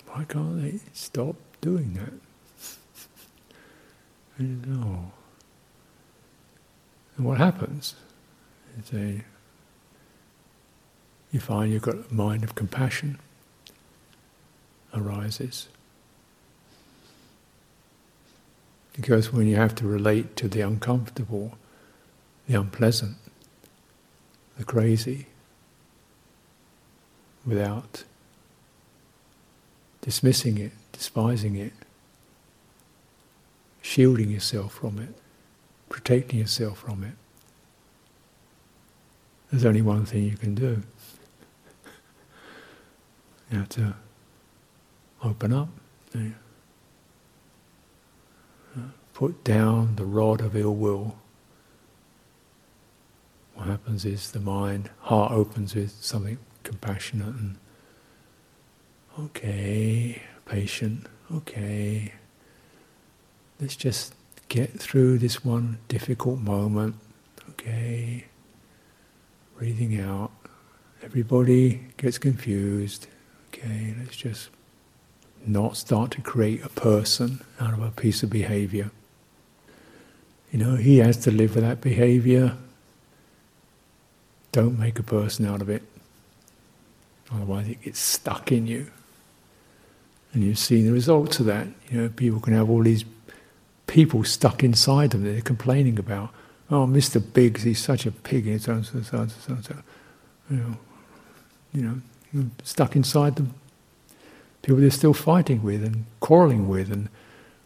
Why 0.07 0.23
can't 0.23 0.61
they 0.61 0.79
stop 0.93 1.35
doing 1.61 1.93
that? 1.93 2.13
Don't 4.37 4.67
know. 4.67 5.11
And 7.17 7.25
what 7.25 7.37
happens? 7.39 7.95
A 8.93 9.23
you 11.37 11.41
find 11.41 11.71
you've 11.71 11.83
got 11.83 11.93
a 11.93 12.13
mind 12.13 12.43
of 12.43 12.55
compassion 12.55 13.19
arises. 14.91 15.67
Because 18.93 19.31
when 19.31 19.45
you 19.45 19.55
have 19.55 19.75
to 19.75 19.85
relate 19.85 20.35
to 20.37 20.47
the 20.47 20.61
uncomfortable, 20.61 21.55
the 22.47 22.59
unpleasant, 22.59 23.17
the 24.57 24.63
crazy, 24.63 25.27
without 27.45 28.03
dismissing 30.01 30.57
it, 30.57 30.71
despising 30.91 31.55
it, 31.55 31.73
shielding 33.83 34.31
yourself 34.31 34.73
from 34.73 34.97
it, 34.97 35.13
protecting 35.87 36.39
yourself 36.39 36.79
from 36.79 37.03
it, 37.03 37.13
there's 39.51 39.65
only 39.65 39.83
one 39.83 40.03
thing 40.03 40.23
you 40.23 40.35
can 40.35 40.55
do. 40.55 40.81
You 43.51 43.59
have 43.59 43.69
to 43.69 43.95
open 45.23 45.53
up. 45.53 45.69
Uh, 46.15 46.29
put 49.13 49.43
down 49.43 49.95
the 49.95 50.05
rod 50.05 50.41
of 50.41 50.55
ill 50.55 50.75
will. 50.75 51.17
What 53.55 53.67
happens 53.67 54.05
is 54.05 54.31
the 54.31 54.39
mind, 54.39 54.89
heart 55.01 55.31
opens 55.31 55.73
with 55.73 55.91
something 56.03 56.37
compassionate 56.63 57.35
and 57.35 57.57
okay, 59.19 60.21
patient, 60.45 61.07
okay. 61.33 62.13
Let's 63.59 63.75
just 63.75 64.13
get 64.49 64.79
through 64.79 65.17
this 65.17 65.43
one 65.43 65.79
difficult 65.87 66.39
moment, 66.39 66.95
okay. 67.49 68.25
Breathing 69.57 69.99
out. 69.99 70.31
Everybody 71.01 71.87
gets 71.97 72.19
confused. 72.19 73.07
Okay, 73.47 73.93
let's 73.99 74.15
just 74.15 74.49
not 75.45 75.77
start 75.77 76.11
to 76.11 76.21
create 76.21 76.63
a 76.63 76.69
person 76.69 77.41
out 77.59 77.73
of 77.73 77.81
a 77.81 77.91
piece 77.91 78.23
of 78.23 78.29
behavior. 78.29 78.91
You 80.51 80.59
know, 80.59 80.75
he 80.75 80.97
has 80.97 81.17
to 81.17 81.31
live 81.31 81.55
with 81.55 81.63
that 81.63 81.81
behavior. 81.81 82.55
Don't 84.51 84.79
make 84.79 84.97
a 84.99 85.03
person 85.03 85.45
out 85.45 85.61
of 85.61 85.69
it. 85.69 85.83
Otherwise, 87.31 87.67
it 87.67 87.81
gets 87.81 87.99
stuck 87.99 88.51
in 88.51 88.67
you. 88.67 88.87
And 90.33 90.43
you've 90.43 90.59
seen 90.59 90.85
the 90.85 90.91
results 90.91 91.39
of 91.39 91.45
that. 91.47 91.67
You 91.89 92.01
know, 92.01 92.09
people 92.09 92.39
can 92.39 92.53
have 92.53 92.69
all 92.69 92.83
these 92.83 93.05
people 93.87 94.23
stuck 94.23 94.63
inside 94.63 95.11
them 95.11 95.23
that 95.23 95.31
they're 95.31 95.41
complaining 95.41 95.99
about. 95.99 96.29
Oh, 96.69 96.85
Mr. 96.85 97.21
Biggs, 97.33 97.63
he's 97.63 97.79
such 97.79 98.05
a 98.05 98.11
pig. 98.11 98.47
And 98.47 98.61
so, 98.61 98.81
so, 98.81 99.01
so, 99.01 99.27
so, 99.27 99.57
so. 99.61 99.75
You 100.49 100.57
know, 100.57 100.77
you 101.73 101.81
know, 101.81 102.01
stuck 102.63 102.95
inside 102.95 103.35
them. 103.35 103.53
People 104.61 104.81
they're 104.81 104.91
still 104.91 105.13
fighting 105.13 105.63
with 105.63 105.83
and 105.83 106.05
quarrelling 106.19 106.67
with, 106.67 106.91
and 106.91 107.09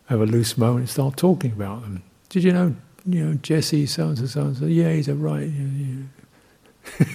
have 0.07 0.21
a 0.21 0.25
loose 0.25 0.57
moment 0.57 0.81
and 0.81 0.89
start 0.89 1.17
talking 1.17 1.51
about 1.51 1.81
them. 1.81 2.03
Did 2.29 2.43
you 2.43 2.51
know, 2.51 2.75
you 3.05 3.25
know, 3.25 3.33
Jesse 3.35 3.85
so 3.85 4.09
and 4.09 4.17
so, 4.17 4.25
so 4.25 4.41
and 4.41 4.57
so? 4.57 4.65
Yeah, 4.65 4.91
he's 4.91 5.07
a 5.07 5.15
right. 5.15 5.47
Yeah, 5.47 5.97
yeah. 6.99 7.05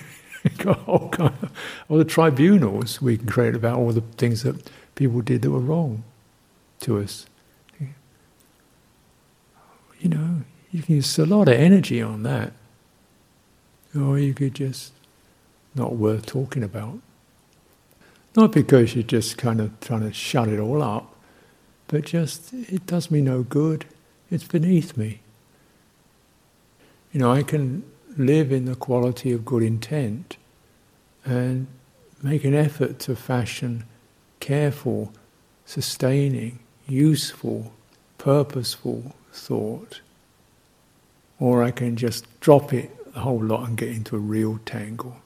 all 0.86 1.08
kind 1.10 1.32
of, 1.42 1.52
all 1.88 1.98
the 1.98 2.04
tribunals 2.04 3.00
we 3.00 3.16
can 3.16 3.26
create 3.26 3.54
about 3.54 3.78
all 3.78 3.92
the 3.92 4.00
things 4.00 4.42
that 4.42 4.70
people 4.94 5.20
did 5.20 5.42
that 5.42 5.50
were 5.50 5.60
wrong 5.60 6.04
to 6.80 6.98
us. 6.98 7.26
You 10.00 10.10
know, 10.10 10.42
you 10.70 10.82
can 10.82 10.96
use 10.96 11.18
a 11.18 11.24
lot 11.24 11.48
of 11.48 11.54
energy 11.54 12.02
on 12.02 12.22
that, 12.22 12.52
or 13.98 14.18
you 14.18 14.34
could 14.34 14.54
just 14.54 14.92
not 15.74 15.96
worth 15.96 16.26
talking 16.26 16.62
about. 16.62 16.98
Not 18.36 18.52
because 18.52 18.94
you're 18.94 19.02
just 19.02 19.38
kind 19.38 19.62
of 19.62 19.80
trying 19.80 20.02
to 20.02 20.12
shut 20.12 20.48
it 20.48 20.60
all 20.60 20.82
up, 20.82 21.16
but 21.88 22.04
just 22.04 22.52
it 22.52 22.84
does 22.86 23.10
me 23.10 23.22
no 23.22 23.42
good. 23.42 23.86
It's 24.30 24.44
beneath 24.44 24.96
me. 24.96 25.20
You 27.12 27.20
know, 27.20 27.32
I 27.32 27.42
can 27.42 27.82
live 28.18 28.52
in 28.52 28.66
the 28.66 28.74
quality 28.74 29.32
of 29.32 29.46
good 29.46 29.62
intent 29.62 30.36
and 31.24 31.66
make 32.22 32.44
an 32.44 32.54
effort 32.54 32.98
to 33.00 33.16
fashion 33.16 33.84
careful, 34.40 35.12
sustaining, 35.64 36.58
useful, 36.86 37.72
purposeful 38.18 39.14
thought. 39.32 40.00
Or 41.40 41.62
I 41.62 41.70
can 41.70 41.96
just 41.96 42.26
drop 42.40 42.72
it 42.74 42.90
a 43.14 43.20
whole 43.20 43.42
lot 43.42 43.66
and 43.66 43.78
get 43.78 43.88
into 43.88 44.16
a 44.16 44.18
real 44.18 44.60
tangle, 44.66 45.16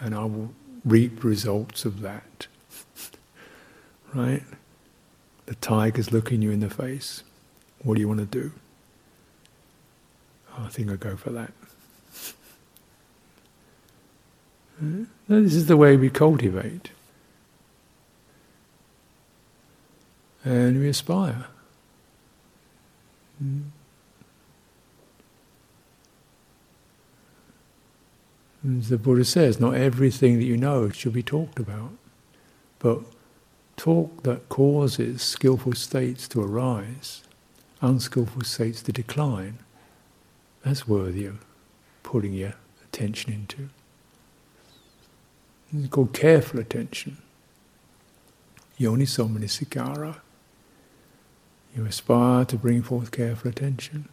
and 0.00 0.14
I 0.14 0.24
will 0.24 0.52
reap 0.84 1.22
results 1.22 1.84
of 1.84 2.00
that. 2.00 2.25
Right? 4.16 4.42
The 5.46 5.54
tiger's 5.56 6.12
looking 6.12 6.42
you 6.42 6.50
in 6.50 6.60
the 6.60 6.70
face. 6.70 7.22
What 7.82 7.94
do 7.94 8.00
you 8.00 8.08
want 8.08 8.20
to 8.20 8.26
do? 8.26 8.52
Oh, 10.52 10.64
I 10.64 10.68
think 10.68 10.90
I 10.90 10.96
go 10.96 11.16
for 11.16 11.30
that. 11.30 11.52
This 15.28 15.54
is 15.54 15.66
the 15.66 15.76
way 15.76 15.96
we 15.96 16.10
cultivate. 16.10 16.90
And 20.44 20.80
we 20.80 20.88
aspire. 20.88 21.46
Hmm. 23.38 23.62
As 28.78 28.88
the 28.88 28.98
Buddha 28.98 29.24
says, 29.24 29.60
not 29.60 29.74
everything 29.74 30.38
that 30.38 30.44
you 30.44 30.56
know 30.56 30.88
should 30.90 31.12
be 31.12 31.22
talked 31.22 31.58
about. 31.58 31.90
But 32.78 33.00
talk 33.76 34.22
that 34.22 34.48
causes 34.48 35.22
skillful 35.22 35.74
states 35.74 36.26
to 36.28 36.42
arise, 36.42 37.22
unskillful 37.80 38.42
states 38.42 38.82
to 38.82 38.92
decline, 38.92 39.58
that's 40.64 40.88
worthy 40.88 41.26
of 41.26 41.44
putting 42.02 42.32
your 42.32 42.54
attention 42.84 43.32
into. 43.32 43.68
It's 45.72 45.88
called 45.88 46.12
careful 46.12 46.60
attention. 46.60 47.18
Yoniso 48.78 49.28
manasikara. 49.28 50.16
You 51.76 51.84
aspire 51.84 52.44
to 52.46 52.56
bring 52.56 52.82
forth 52.82 53.10
careful 53.10 53.50
attention. 53.50 54.08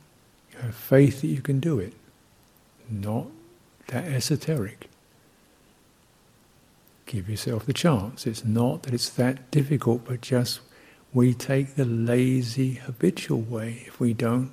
You 0.51 0.59
have 0.59 0.76
faith 0.76 1.22
that 1.22 1.28
you 1.28 1.41
can 1.41 1.59
do 1.59 1.80
it. 1.80 1.93
Not 2.89 3.28
that 3.88 4.05
esoteric. 4.05 4.89
Give 7.14 7.30
yourself 7.30 7.68
the 7.68 7.74
chance. 7.74 8.26
It's 8.26 8.43
not 8.43 8.82
that 8.84 8.93
it's 8.95 9.09
that 9.09 9.51
difficult, 9.51 10.03
but 10.05 10.22
just 10.22 10.61
we 11.14 11.36
take 11.36 11.76
the 11.76 11.86
lazy, 11.86 12.74
habitual 12.74 13.39
way 13.39 13.84
if 13.86 13.99
we 13.99 14.16
don't 14.16 14.49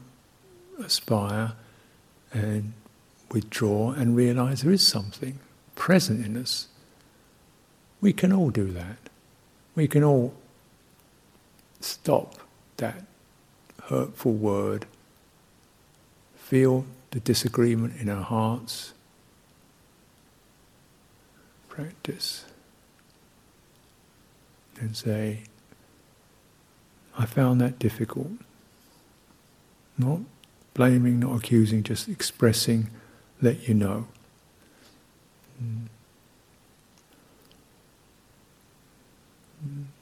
aspire 0.79 1.53
and 2.35 2.75
withdraw 3.33 3.93
and 3.93 4.15
realize 4.15 4.61
there 4.61 4.73
is 4.73 4.87
something 4.87 5.39
present 5.75 6.23
in 6.23 6.37
us. 6.37 6.69
We 8.03 8.13
can 8.13 8.31
all 8.31 8.51
do 8.51 8.67
that. 8.73 9.09
We 9.75 9.89
can 9.89 10.05
all 10.05 10.35
stop 11.81 12.35
that 12.77 13.07
hurtful 13.85 14.35
word, 14.35 14.85
feel 16.37 16.85
the 17.13 17.21
disagreement 17.21 17.99
in 17.99 18.11
our 18.11 18.23
hearts, 18.23 18.93
practice, 21.71 22.45
and 24.81 24.97
say, 24.97 25.45
I 27.19 27.27
found 27.27 27.61
that 27.61 27.79
difficult. 27.79 28.31
Not 29.99 30.21
blaming, 30.75 31.21
not 31.21 31.37
accusing, 31.37 31.83
just 31.83 32.09
expressing, 32.09 32.91
let 33.43 33.69
you 33.69 33.75
know. 33.75 34.07
Mm. 35.63 35.87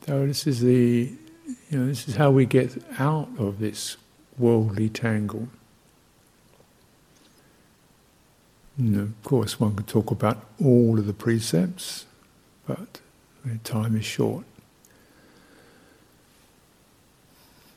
So 0.07 0.27
this 0.27 0.47
is 0.47 0.61
the, 0.61 1.13
you 1.69 1.79
know, 1.79 1.87
this 1.87 2.09
is 2.09 2.17
how 2.17 2.31
we 2.31 2.47
get 2.47 2.83
out 2.99 3.29
of 3.39 3.59
this 3.59 3.97
worldly 4.39 4.89
tangle. 4.89 5.49
And 8.79 8.97
of 8.97 9.23
course, 9.25 9.59
one 9.59 9.75
could 9.75 9.89
talk 9.89 10.11
about 10.13 10.47
all 10.63 10.99
of 10.99 11.07
the 11.07 11.13
precepts, 11.13 12.07
but 12.67 13.01
time 13.65 13.97
is 13.97 14.05
short. 14.05 14.45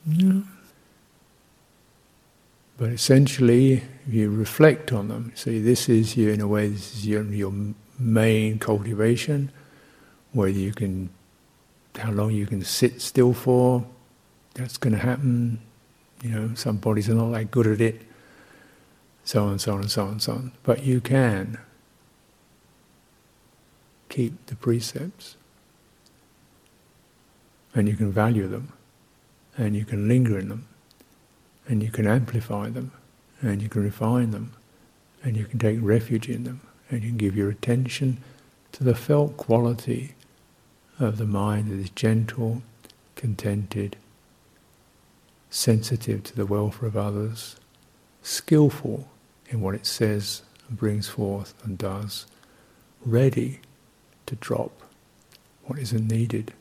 Yeah. 0.08 0.42
But 2.78 2.90
essentially, 2.90 3.84
you 4.08 4.32
reflect 4.32 4.92
on 4.92 5.08
them, 5.08 5.32
see, 5.36 5.60
this 5.60 5.88
is 5.88 6.18
your, 6.18 6.34
in 6.34 6.42
a 6.42 6.48
way, 6.48 6.70
this 6.70 6.96
is 6.96 7.08
your, 7.08 7.24
your 7.24 7.54
main 8.00 8.58
cultivation, 8.58 9.52
whether 10.32 10.52
you 10.52 10.74
can 10.74 11.10
how 11.98 12.12
long 12.12 12.32
you 12.32 12.46
can 12.46 12.64
sit 12.64 13.02
still 13.02 13.34
for. 13.34 13.86
That's 14.54 14.78
going 14.78 14.94
to 14.94 15.00
happen. 15.00 15.60
You 16.24 16.30
know, 16.30 16.52
some 16.56 16.78
bodies 16.78 17.10
are 17.10 17.14
not 17.14 17.32
that 17.32 17.52
good 17.52 17.68
at 17.68 17.82
it. 17.82 18.02
So 19.24 19.46
on, 19.46 19.60
so 19.60 19.76
on, 19.76 19.88
so 19.90 20.06
on, 20.06 20.20
so 20.20 20.34
on. 20.34 20.52
But 20.64 20.84
you 20.84 21.02
can 21.02 21.58
keep 24.10 24.46
the 24.48 24.56
precepts, 24.56 25.38
and 27.74 27.88
you 27.88 27.96
can 27.96 28.12
value 28.12 28.48
them, 28.48 28.74
and 29.58 29.76
you 29.76 29.86
can 29.86 30.08
linger 30.08 30.38
in 30.40 30.50
them, 30.50 30.68
and 31.68 31.84
you 31.84 31.92
can 31.92 32.08
amplify 32.08 32.70
them, 32.70 32.92
and 33.42 33.62
you 33.62 33.70
can 33.70 33.84
refine 33.84 34.32
them, 34.32 34.54
and 35.24 35.38
you 35.38 35.46
can 35.46 35.60
take 35.60 35.80
refuge 35.82 36.30
in 36.30 36.44
them, 36.44 36.62
and 36.90 37.04
you 37.04 37.10
can 37.10 37.18
give 37.18 37.36
your 37.36 37.50
attention 37.50 38.18
to 38.72 38.84
the 38.84 38.96
felt 38.96 39.38
quality 39.38 40.16
of 41.00 41.18
the 41.18 41.26
mind 41.26 41.70
that 41.70 41.80
is 41.80 41.90
gentle, 41.90 42.62
contented, 43.16 43.98
sensitive 45.50 46.24
to 46.24 46.36
the 46.36 46.46
welfare 46.46 46.88
of 46.88 46.96
others, 46.96 47.58
skillful 48.22 49.08
in 49.50 49.62
what 49.62 49.76
it 49.76 49.86
says 49.86 50.44
and 50.68 50.78
brings 50.78 51.08
forth 51.08 51.54
and 51.64 51.78
does, 51.78 52.26
ready 53.06 53.60
to 54.26 54.36
drop 54.36 54.72
what 55.66 55.78
isn't 55.80 56.08
needed. 56.08 56.54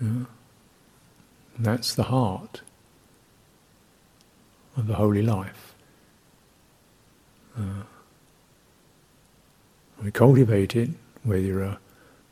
Yeah? 0.00 0.24
That's 1.58 1.94
the 1.94 2.04
heart 2.04 2.60
of 4.76 4.86
the 4.86 4.94
holy 4.94 5.22
life. 5.22 5.74
Uh, 7.58 7.84
we 10.02 10.10
cultivate 10.10 10.76
it, 10.76 10.90
whether 11.22 11.40
you're 11.40 11.62
a 11.62 11.78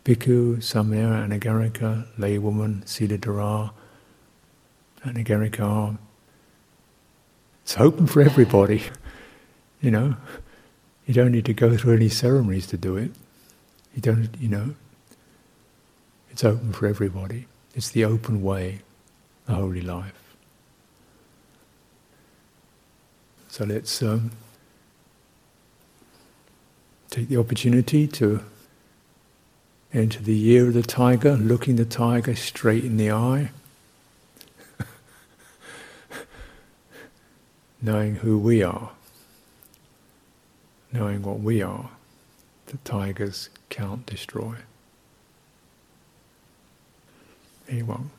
Bhikkhu, 0.04 0.58
Samaya, 0.58 1.26
Anagarika, 1.26 2.06
laywoman, 2.18 2.84
Siladhara, 2.84 3.70
Anagarika. 5.02 5.96
It's 7.62 7.80
open 7.80 8.06
for 8.06 8.20
everybody, 8.20 8.82
you 9.80 9.90
know. 9.90 10.16
You 11.06 11.14
don't 11.14 11.32
need 11.32 11.46
to 11.46 11.54
go 11.54 11.76
through 11.76 11.96
any 11.96 12.10
ceremonies 12.10 12.66
to 12.68 12.76
do 12.76 12.96
it. 12.96 13.12
You 13.94 14.02
don't, 14.02 14.28
you 14.38 14.48
know. 14.48 14.74
It's 16.30 16.44
open 16.44 16.72
for 16.72 16.86
everybody. 16.86 17.46
It's 17.74 17.90
the 17.90 18.04
open 18.04 18.42
way, 18.42 18.80
the 19.46 19.54
holy 19.54 19.80
life. 19.80 20.24
So 23.48 23.64
let's 23.64 24.02
um, 24.02 24.32
take 27.10 27.28
the 27.28 27.36
opportunity 27.36 28.08
to 28.08 28.40
enter 29.92 30.20
the 30.20 30.34
year 30.34 30.66
of 30.66 30.74
the 30.74 30.82
tiger, 30.82 31.36
looking 31.36 31.76
the 31.76 31.84
tiger 31.84 32.34
straight 32.34 32.84
in 32.84 32.96
the 32.96 33.12
eye, 33.12 33.50
knowing 37.80 38.16
who 38.16 38.38
we 38.38 38.62
are, 38.64 38.90
knowing 40.92 41.22
what 41.22 41.38
we 41.38 41.62
are, 41.62 41.90
the 42.66 42.78
tigers 42.78 43.50
can't 43.68 44.04
destroy. 44.04 44.56
Anyone? 47.68 48.10